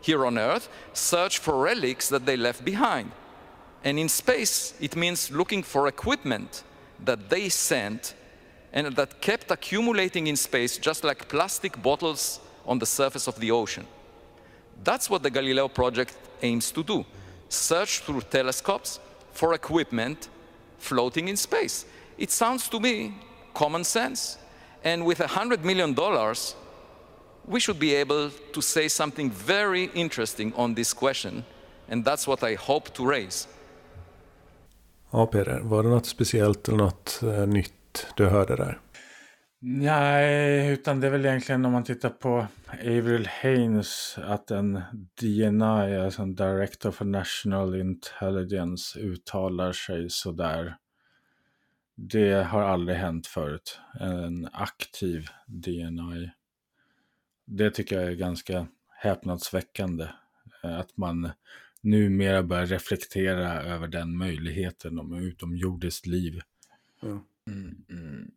Here 0.00 0.24
on 0.24 0.38
Earth, 0.38 0.68
search 0.92 1.38
for 1.38 1.60
relics 1.60 2.08
that 2.08 2.24
they 2.24 2.36
left 2.36 2.64
behind. 2.64 3.10
And 3.82 3.98
in 3.98 4.08
space, 4.08 4.74
it 4.80 4.96
means 4.96 5.30
looking 5.30 5.62
for 5.62 5.86
equipment 5.86 6.62
that 7.04 7.28
they 7.28 7.48
sent 7.48 8.14
and 8.72 8.94
that 8.96 9.20
kept 9.20 9.50
accumulating 9.50 10.26
in 10.26 10.36
space 10.36 10.78
just 10.78 11.04
like 11.04 11.28
plastic 11.28 11.80
bottles 11.82 12.40
on 12.66 12.78
the 12.78 12.86
surface 12.86 13.28
of 13.28 13.38
the 13.38 13.50
ocean. 13.50 13.86
That's 14.82 15.08
what 15.08 15.22
the 15.22 15.30
Galileo 15.30 15.68
project 15.68 16.16
aims 16.42 16.72
to 16.72 16.82
do. 16.82 17.04
Search 17.48 18.00
through 18.00 18.22
telescopes 18.22 18.98
for 19.32 19.54
equipment 19.54 20.28
floating 20.78 21.28
in 21.28 21.36
space. 21.36 21.86
It 22.18 22.30
sounds 22.30 22.68
to 22.68 22.80
me 22.80 23.14
common 23.54 23.84
sense. 23.84 24.38
And 24.82 25.06
with 25.06 25.18
$100 25.18 25.62
million, 25.64 25.96
we 27.46 27.60
should 27.60 27.78
be 27.78 27.94
able 27.94 28.30
to 28.30 28.60
say 28.60 28.88
something 28.88 29.30
very 29.30 29.84
interesting 29.94 30.52
on 30.54 30.74
this 30.74 30.92
question. 30.92 31.44
And 31.88 32.04
that's 32.04 32.26
what 32.26 32.42
I 32.42 32.54
hope 32.54 32.92
to 32.94 33.06
raise. 33.06 33.46
Ja, 35.16 35.26
Peder, 35.26 35.60
var 35.60 35.82
det 35.82 35.88
något 35.88 36.06
speciellt 36.06 36.68
eller 36.68 36.78
något 36.78 37.20
eh, 37.22 37.46
nytt 37.46 38.06
du 38.16 38.26
hörde 38.26 38.56
där? 38.56 38.80
Nej, 39.60 40.72
utan 40.72 41.00
det 41.00 41.06
är 41.06 41.10
väl 41.10 41.26
egentligen 41.26 41.64
om 41.64 41.72
man 41.72 41.84
tittar 41.84 42.10
på 42.10 42.46
Avril 42.72 43.28
Haines 43.42 44.18
att 44.22 44.50
en 44.50 44.80
DNI, 45.20 45.96
alltså 45.96 46.22
en 46.22 46.34
Director 46.34 46.90
for 46.90 47.04
National 47.04 47.80
Intelligence, 47.80 49.00
uttalar 49.00 49.72
sig 49.72 50.10
sådär. 50.10 50.76
Det 51.96 52.44
har 52.44 52.62
aldrig 52.62 52.98
hänt 52.98 53.26
förut. 53.26 53.80
En 54.00 54.48
aktiv 54.52 55.26
DNI 55.46 56.30
det 57.46 57.70
tycker 57.70 58.00
jag 58.00 58.10
är 58.10 58.16
ganska 58.16 58.66
häpnadsväckande. 58.88 60.08
Eh, 60.64 60.78
att 60.78 60.96
man 60.96 61.30
numera 61.84 62.42
börjar 62.42 62.66
reflektera 62.66 63.62
över 63.62 63.88
den 63.88 64.16
möjligheten 64.16 64.98
om 64.98 65.14
utomjordiskt 65.14 66.06
liv. 66.06 66.40
Mm. 67.02 67.20
Mm, 67.46 68.30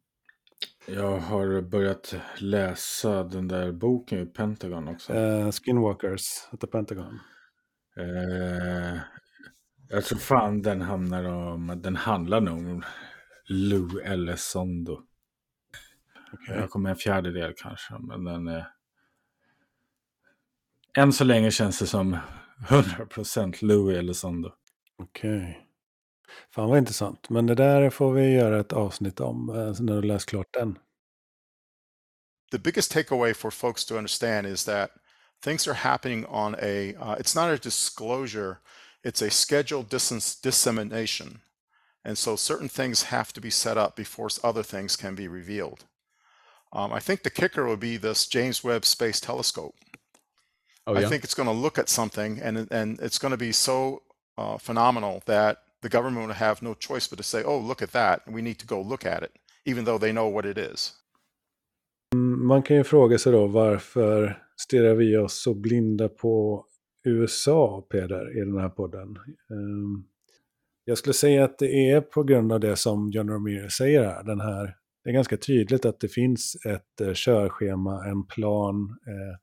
Jag 0.87 1.19
har 1.19 1.61
börjat 1.61 2.15
läsa 2.37 3.23
den 3.23 3.47
där 3.47 3.71
boken 3.71 4.19
i 4.19 4.25
Pentagon 4.25 4.87
också. 4.87 5.13
Uh, 5.13 5.51
Skinwalkers 5.51 6.47
at 6.51 6.59
the 6.59 6.67
Pentagon. 6.67 7.19
Uh, 7.97 8.99
Jag 9.89 10.05
tror 10.05 10.19
fan 10.19 10.61
den 10.61 10.81
hamnar 10.81 11.23
om, 11.23 11.79
den 11.83 11.95
handlar 11.95 12.41
nog 12.41 12.57
om 12.57 12.83
Lou 13.45 13.99
Elizondo. 14.03 15.03
Okay. 16.33 16.57
Jag 16.59 16.69
kommer 16.69 16.89
en 16.89 16.95
fjärdedel 16.95 17.53
kanske, 17.57 17.93
men 17.99 18.23
den 18.23 18.47
är... 18.47 18.67
Än 20.97 21.13
så 21.13 21.23
länge 21.23 21.51
känns 21.51 21.79
det 21.79 21.87
som 21.87 22.17
100% 22.59 23.57
Lou 23.61 23.91
Elizondo. 23.91 24.51
Okej. 24.99 25.41
Okay. 25.41 25.55
Fan 26.51 26.69
vad 26.69 26.77
intressant. 26.77 27.29
Men 27.29 27.45
det 27.45 27.55
där 27.55 27.89
får 27.89 28.13
vi 28.13 28.33
göra 28.33 28.59
ett 28.59 28.73
avsnitt 28.73 29.19
om 29.19 29.49
eh, 29.49 29.81
när 29.81 30.01
du 30.01 30.01
läst 30.01 30.25
klart 30.25 30.53
den. 30.53 30.79
The 32.51 32.57
biggest 32.57 32.91
takeaway 32.91 33.33
for 33.33 33.51
folks 33.51 33.85
to 33.85 33.97
understand 33.97 34.47
is 34.47 34.65
that 34.65 34.91
things 35.41 35.67
are 35.67 35.73
happening 35.73 36.25
on 36.25 36.55
a, 36.55 36.95
uh, 36.95 37.15
it's 37.19 37.35
not 37.35 37.49
a 37.49 37.57
disclosure, 37.63 38.57
it's 39.03 39.21
a 39.21 39.29
scheduled 39.29 39.89
dis 39.89 40.41
dissemination. 40.41 41.39
And 42.05 42.17
so 42.17 42.35
certain 42.37 42.69
things 42.69 43.03
have 43.03 43.33
to 43.33 43.41
be 43.41 43.49
set 43.49 43.77
up 43.77 43.95
before 43.95 44.29
other 44.43 44.63
things 44.63 44.95
can 44.95 45.15
be 45.15 45.27
revealed. 45.27 45.83
Um, 46.71 46.93
I 46.93 46.99
think 46.99 47.23
the 47.23 47.29
kicker 47.29 47.67
would 47.67 47.79
be 47.79 47.97
this 47.97 48.27
James 48.27 48.63
Webb 48.63 48.85
Space 48.85 49.19
Telescope. 49.19 49.75
Oh, 50.87 50.93
yeah? 50.93 51.05
I 51.05 51.09
think 51.09 51.23
it's 51.23 51.33
going 51.33 51.49
to 51.49 51.53
look 51.53 51.77
at 51.77 51.89
something 51.89 52.39
and, 52.41 52.67
and 52.71 52.99
it's 53.01 53.19
going 53.19 53.31
to 53.31 53.37
be 53.37 53.51
so 53.51 54.01
uh, 54.37 54.57
phenomenal 54.57 55.21
that 55.25 55.57
the 55.81 55.89
government 55.89 56.27
would 56.27 56.35
have 56.37 56.61
no 56.61 56.73
choice 56.73 57.07
but 57.07 57.17
to 57.17 57.23
say, 57.23 57.43
oh, 57.43 57.59
look 57.59 57.81
at 57.81 57.91
that. 57.91 58.21
We 58.27 58.41
need 58.41 58.59
to 58.59 58.65
go 58.65 58.81
look 58.81 59.05
at 59.05 59.23
it, 59.23 59.31
even 59.65 59.85
though 59.85 59.97
they 59.97 60.11
know 60.11 60.27
what 60.27 60.45
it 60.45 60.57
is. 60.57 60.93
Man 62.15 62.63
kan 62.63 62.77
ju 62.77 62.83
fråga 62.83 63.17
sig 63.17 63.31
då 63.31 63.47
varför 63.47 64.43
stirrar 64.57 64.95
vi 64.95 65.17
oss 65.17 65.41
så 65.41 65.53
blinda 65.53 66.09
på 66.09 66.65
USA, 67.03 67.87
Peder, 67.89 68.37
i 68.37 68.39
den 68.39 68.57
här 68.57 68.69
podden? 68.69 69.17
Um, 69.49 70.07
jag 70.85 70.97
skulle 70.97 71.13
säga 71.13 71.43
att 71.43 71.59
det 71.59 71.89
är 71.91 72.01
på 72.01 72.23
grund 72.23 72.51
av 72.51 72.59
det 72.59 72.75
som 72.75 73.11
John 73.11 73.29
Ramirez 73.29 73.73
säger 73.73 74.03
här. 74.03 74.23
Den 74.23 74.41
här 74.41 74.75
det 75.03 75.09
är 75.09 75.13
ganska 75.13 75.37
tydligt 75.37 75.85
att 75.85 75.99
det 75.99 76.07
finns 76.07 76.65
ett 76.65 77.01
uh, 77.07 77.13
körschema, 77.13 78.05
en 78.05 78.25
plan, 78.25 78.97
uh, 79.07 79.35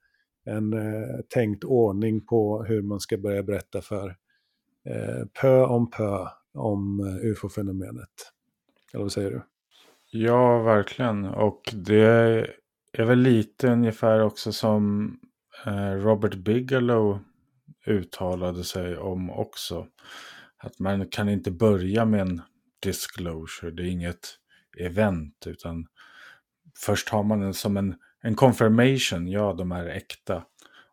en 0.45 0.73
eh, 0.73 1.21
tänkt 1.29 1.65
ordning 1.65 2.27
på 2.27 2.65
hur 2.65 2.83
man 2.83 3.01
ska 3.01 3.17
börja 3.17 3.43
berätta 3.43 3.83
för 3.83 4.17
eh, 4.85 5.27
pö 5.41 5.65
om 5.65 5.91
pö 5.91 6.27
om 6.55 7.01
eh, 7.01 7.31
ufo-fenomenet. 7.31 8.33
Eller 8.93 9.03
vad 9.03 9.13
säger 9.13 9.31
du? 9.31 9.43
Ja, 10.11 10.63
verkligen. 10.63 11.25
Och 11.25 11.63
det 11.73 12.47
är 12.93 13.05
väl 13.05 13.19
lite 13.19 13.69
ungefär 13.69 14.23
också 14.23 14.53
som 14.53 15.17
eh, 15.67 15.91
Robert 15.91 16.35
Bigelow 16.35 17.19
uttalade 17.87 18.65
sig 18.65 18.99
om 18.99 19.31
också. 19.31 19.87
Att 20.57 20.79
man 20.79 21.09
kan 21.09 21.29
inte 21.29 21.51
börja 21.51 22.05
med 22.05 22.21
en 22.21 22.43
disclosure, 22.83 23.71
det 23.71 23.83
är 23.83 23.87
inget 23.87 24.39
event 24.79 25.47
utan 25.47 25.87
först 26.79 27.09
har 27.09 27.23
man 27.23 27.41
den 27.41 27.55
som 27.55 27.77
en, 27.77 27.95
en 28.25 28.35
confirmation, 28.35 29.29
ja 29.29 29.53
de 29.53 29.73
är 29.73 29.87
äkta. 29.87 30.45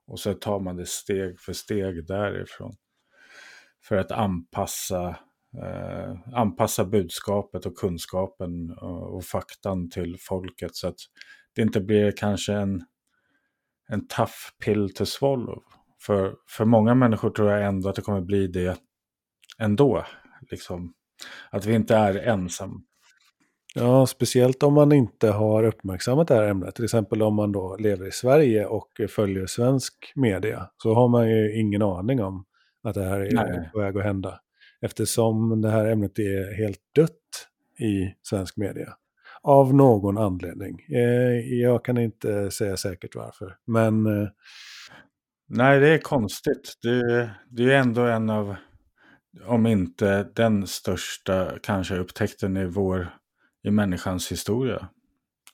Och 0.08 0.20
så 0.20 0.34
tar 0.34 0.60
man 0.60 0.76
det 0.76 0.88
steg 0.88 1.40
för 1.40 1.54
steg 1.54 2.08
därifrån 2.08 2.76
för 3.84 3.98
att 3.98 4.12
anpassa, 4.12 5.10
eh, 5.64 6.16
anpassa 6.34 6.86
budskapet 6.86 7.66
och 7.66 7.78
kunskapen 7.78 8.72
och, 8.72 9.16
och 9.16 9.24
faktan 9.24 9.90
till 9.90 10.18
folket 10.20 10.76
så 10.76 10.88
att 10.88 11.00
det 11.56 11.62
inte 11.62 11.82
blir 11.82 12.12
kanske 12.12 12.54
en, 12.54 12.86
en 13.88 14.08
tough 14.08 14.38
pill 14.66 14.94
to 14.94 15.06
swallow. 15.06 15.64
För, 16.02 16.36
för 16.48 16.66
många 16.66 16.96
människor 16.96 17.30
tror 17.30 17.52
jag 17.52 17.66
ändå 17.66 17.90
att 17.90 17.96
det 17.96 18.02
kommer 18.02 18.22
bli 18.22 18.48
det 18.48 18.80
ändå. 19.60 20.06
Liksom. 20.52 20.94
Att 21.50 21.66
vi 21.66 21.76
inte 21.76 21.96
är 21.96 22.16
ensamma. 22.16 22.82
Ja, 23.76 24.06
speciellt 24.06 24.64
om 24.64 24.74
man 24.74 24.92
inte 24.92 25.30
har 25.30 25.64
uppmärksammat 25.64 26.28
det 26.28 26.36
här 26.36 26.48
ämnet. 26.48 26.76
Till 26.76 26.84
exempel 26.84 27.22
om 27.22 27.36
man 27.36 27.52
då 27.52 27.78
lever 27.78 28.08
i 28.08 28.12
Sverige 28.12 28.66
och 28.66 29.02
följer 29.10 29.46
svensk 29.46 30.12
media. 30.16 30.70
Så 30.84 30.94
har 30.94 31.08
man 31.08 31.30
ju 31.30 31.60
ingen 31.60 31.82
aning 31.82 32.24
om 32.24 32.46
att 32.84 32.96
det 32.96 33.04
här 33.04 33.20
är 33.20 33.32
Nej. 33.32 33.70
på 33.74 33.80
väg 33.80 33.98
att 33.98 34.04
hända. 34.04 34.40
Eftersom 34.82 35.62
det 35.62 35.70
här 35.70 35.86
ämnet 35.86 36.20
är 36.20 36.54
helt 36.58 36.80
dött 36.96 37.48
i 37.80 38.14
svensk 38.22 38.58
media. 38.58 38.94
Av 39.42 39.74
någon 39.74 40.18
anledning. 40.18 40.80
Eh, 40.90 41.60
jag 41.62 41.86
kan 41.86 41.98
inte 41.98 42.52
säga 42.52 42.78
säkert 42.78 43.16
varför. 43.16 43.56
Men... 43.68 44.06
Eh, 44.06 44.30
Nej, 45.54 45.80
det 45.80 45.90
är 45.90 45.98
konstigt. 45.98 46.74
Det, 46.82 47.30
det 47.50 47.64
är 47.64 47.78
ändå 47.78 48.02
en 48.02 48.30
av, 48.30 48.56
om 49.46 49.66
inte 49.66 50.24
den 50.36 50.68
största 50.68 51.52
kanske 51.64 51.96
upptäckten 51.96 52.58
i 52.58 52.66
vår, 52.66 53.08
i 53.64 53.72
människans 53.72 54.32
historia. 54.32 54.88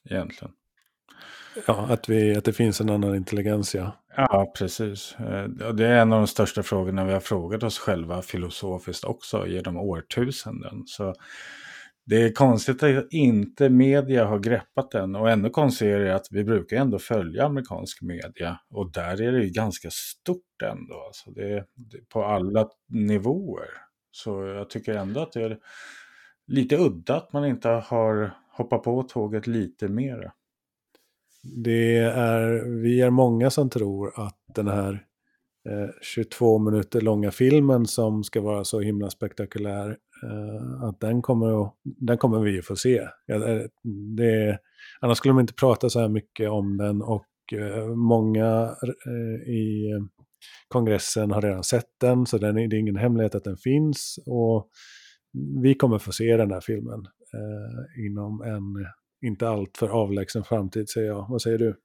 Egentligen. 0.09 0.53
Ja, 1.67 1.87
att, 1.89 2.09
vi, 2.09 2.35
att 2.35 2.45
det 2.45 2.53
finns 2.53 2.81
en 2.81 2.89
annan 2.89 3.15
intelligens, 3.15 3.75
ja. 3.75 4.03
Ja, 4.15 4.53
precis. 4.57 5.15
Eh, 5.19 5.47
det 5.73 5.87
är 5.87 6.01
en 6.01 6.13
av 6.13 6.19
de 6.19 6.27
största 6.27 6.63
frågorna 6.63 7.05
vi 7.05 7.13
har 7.13 7.19
frågat 7.19 7.63
oss 7.63 7.79
själva 7.79 8.21
filosofiskt 8.21 9.03
också 9.03 9.47
genom 9.47 9.77
årtusenden. 9.77 10.83
Så 10.85 11.13
det 12.05 12.23
är 12.23 12.31
konstigt 12.31 12.83
att 12.83 13.13
inte 13.13 13.69
media 13.69 14.25
har 14.25 14.39
greppat 14.39 14.91
den 14.91 15.15
och 15.15 15.29
ännu 15.29 15.49
konstigare 15.49 16.09
är 16.09 16.13
att 16.13 16.27
vi 16.31 16.43
brukar 16.43 16.77
ändå 16.77 16.99
följa 16.99 17.45
amerikansk 17.45 18.01
media 18.01 18.59
och 18.69 18.91
där 18.91 19.21
är 19.21 19.31
det 19.31 19.43
ju 19.43 19.49
ganska 19.49 19.89
stort 19.91 20.61
ändå. 20.63 21.03
Alltså 21.07 21.31
det 21.31 21.53
är 21.53 21.65
på 22.09 22.23
alla 22.23 22.69
nivåer. 22.89 23.69
Så 24.11 24.45
jag 24.45 24.69
tycker 24.69 24.93
ändå 24.93 25.19
att 25.19 25.31
det 25.31 25.43
är 25.43 25.57
lite 26.47 26.77
udda 26.77 27.15
att 27.15 27.33
man 27.33 27.45
inte 27.45 27.69
har 27.69 28.33
hoppat 28.51 28.83
på 28.83 29.03
tåget 29.03 29.47
lite 29.47 29.87
mer. 29.87 30.31
Det 31.43 31.97
är, 31.97 32.81
vi 32.81 33.01
är 33.01 33.09
många 33.09 33.49
som 33.49 33.69
tror 33.69 34.19
att 34.19 34.37
den 34.55 34.67
här 34.67 34.93
eh, 35.69 35.89
22 36.01 36.59
minuter 36.59 37.01
långa 37.01 37.31
filmen 37.31 37.85
som 37.85 38.23
ska 38.23 38.41
vara 38.41 38.63
så 38.63 38.79
himla 38.79 39.09
spektakulär, 39.09 39.97
eh, 40.23 40.83
att 40.83 40.99
den 40.99 41.21
kommer, 41.21 41.69
den 41.83 42.17
kommer 42.17 42.39
vi 42.39 42.61
få 42.61 42.75
se. 42.75 42.97
Eh, 43.31 43.61
det, 44.17 44.59
annars 44.99 45.17
skulle 45.17 45.31
de 45.33 45.39
inte 45.39 45.53
prata 45.53 45.89
så 45.89 45.99
här 45.99 46.09
mycket 46.09 46.49
om 46.49 46.77
den 46.77 47.01
och 47.01 47.27
eh, 47.53 47.87
många 47.87 48.75
eh, 49.05 49.49
i 49.53 49.93
kongressen 50.67 51.31
har 51.31 51.41
redan 51.41 51.63
sett 51.63 51.99
den, 52.01 52.25
så 52.25 52.37
den, 52.37 52.55
det 52.55 52.61
är 52.61 52.73
ingen 52.73 52.95
hemlighet 52.95 53.35
att 53.35 53.43
den 53.43 53.57
finns. 53.57 54.19
Och 54.25 54.69
vi 55.61 55.75
kommer 55.75 55.99
få 55.99 56.11
se 56.11 56.37
den 56.37 56.51
här 56.51 56.61
filmen 56.61 57.07
eh, 57.33 58.05
inom 58.05 58.41
en 58.41 58.87
inte 59.21 59.49
allt 59.49 59.77
för 59.77 59.89
avlägsen 59.89 60.43
framtid 60.43 60.89
säger 60.89 61.07
jag. 61.07 61.25
Vad 61.29 61.41
säger 61.41 61.57
du? 61.57 61.75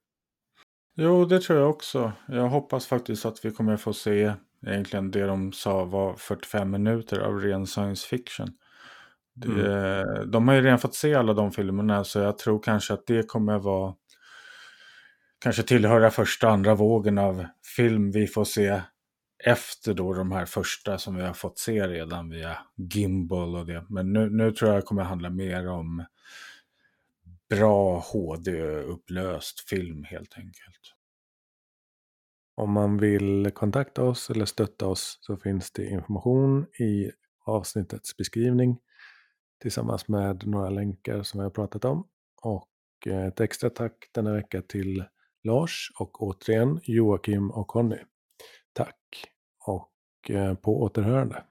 Jo, 0.95 1.25
det 1.25 1.39
tror 1.39 1.59
jag 1.59 1.69
också. 1.69 2.11
Jag 2.27 2.49
hoppas 2.49 2.87
faktiskt 2.87 3.25
att 3.25 3.45
vi 3.45 3.51
kommer 3.51 3.77
få 3.77 3.93
se 3.93 4.33
egentligen 4.67 5.11
det 5.11 5.25
de 5.25 5.51
sa 5.51 5.85
var 5.85 6.15
45 6.15 6.71
minuter 6.71 7.19
av 7.19 7.39
ren 7.39 7.67
science 7.67 8.07
fiction. 8.07 8.49
Mm. 9.45 10.31
De 10.31 10.47
har 10.47 10.55
ju 10.55 10.61
redan 10.61 10.79
fått 10.79 10.95
se 10.95 11.13
alla 11.13 11.33
de 11.33 11.51
filmerna 11.51 12.03
så 12.03 12.19
jag 12.19 12.37
tror 12.37 12.59
kanske 12.59 12.93
att 12.93 13.07
det 13.07 13.29
kommer 13.29 13.59
vara 13.59 13.93
kanske 15.39 15.63
tillhöra 15.63 16.11
första 16.11 16.49
andra 16.49 16.75
vågen 16.75 17.17
av 17.17 17.45
film 17.75 18.11
vi 18.11 18.27
får 18.27 18.45
se 18.45 18.81
efter 19.45 19.93
då 19.93 20.13
de 20.13 20.31
här 20.31 20.45
första 20.45 20.97
som 20.97 21.15
vi 21.15 21.23
har 21.23 21.33
fått 21.33 21.59
se 21.59 21.87
redan 21.87 22.29
via 22.29 22.57
Gimbal 22.75 23.55
och 23.55 23.65
det. 23.65 23.85
Men 23.89 24.13
nu, 24.13 24.29
nu 24.29 24.51
tror 24.51 24.71
jag 24.71 24.81
det 24.81 24.85
kommer 24.85 25.03
handla 25.03 25.29
mer 25.29 25.67
om 25.69 26.05
bra 27.49 27.99
HD-upplöst 27.99 29.69
film 29.69 30.03
helt 30.03 30.37
enkelt. 30.37 30.93
Om 32.55 32.71
man 32.71 32.97
vill 32.97 33.51
kontakta 33.53 34.03
oss 34.03 34.29
eller 34.29 34.45
stötta 34.45 34.87
oss 34.87 35.17
så 35.21 35.37
finns 35.37 35.71
det 35.71 35.85
information 35.85 36.65
i 36.79 37.11
avsnittets 37.45 38.17
beskrivning 38.17 38.77
tillsammans 39.61 40.07
med 40.07 40.47
några 40.47 40.69
länkar 40.69 41.23
som 41.23 41.39
vi 41.39 41.43
har 41.43 41.51
pratat 41.51 41.85
om. 41.85 42.07
Och 42.41 42.69
eh, 43.05 43.25
ett 43.25 43.39
extra 43.39 43.69
tack 43.69 44.09
denna 44.13 44.33
vecka 44.33 44.61
till 44.61 45.03
Lars 45.43 45.91
och 45.99 46.23
återigen 46.23 46.79
Joakim 46.83 47.51
och 47.51 47.67
Conny. 47.67 47.97
Eh, 50.29 50.53
på 50.53 50.81
återhörande. 50.83 51.43